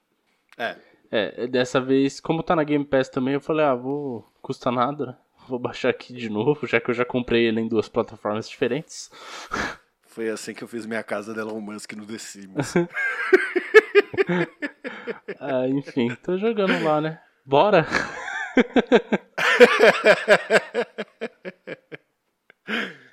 É. 0.58 0.76
É, 1.10 1.46
dessa 1.46 1.80
vez, 1.80 2.20
como 2.20 2.42
tá 2.42 2.54
na 2.54 2.62
Game 2.62 2.84
Pass 2.84 3.08
também, 3.08 3.32
eu 3.34 3.40
falei, 3.40 3.64
ah, 3.64 3.74
vou. 3.74 4.30
Custa 4.42 4.70
nada? 4.70 5.18
Vou 5.48 5.58
baixar 5.58 5.88
aqui 5.88 6.12
de 6.12 6.28
novo, 6.28 6.66
já 6.66 6.78
que 6.78 6.90
eu 6.90 6.94
já 6.94 7.06
comprei 7.06 7.46
ele 7.46 7.62
em 7.62 7.68
duas 7.68 7.88
plataformas 7.88 8.46
diferentes. 8.46 9.10
Foi 10.06 10.28
assim 10.28 10.52
que 10.52 10.62
eu 10.62 10.68
fiz 10.68 10.84
minha 10.84 11.02
casa 11.02 11.32
da 11.32 11.40
Elon 11.40 11.60
Musk 11.60 11.94
no 11.94 12.06
The 12.06 12.18
Sims. 12.18 12.74
Ah, 15.40 15.66
enfim, 15.66 16.14
tô 16.22 16.38
jogando 16.38 16.84
lá, 16.84 17.00
né? 17.00 17.20
Bora! 17.44 17.84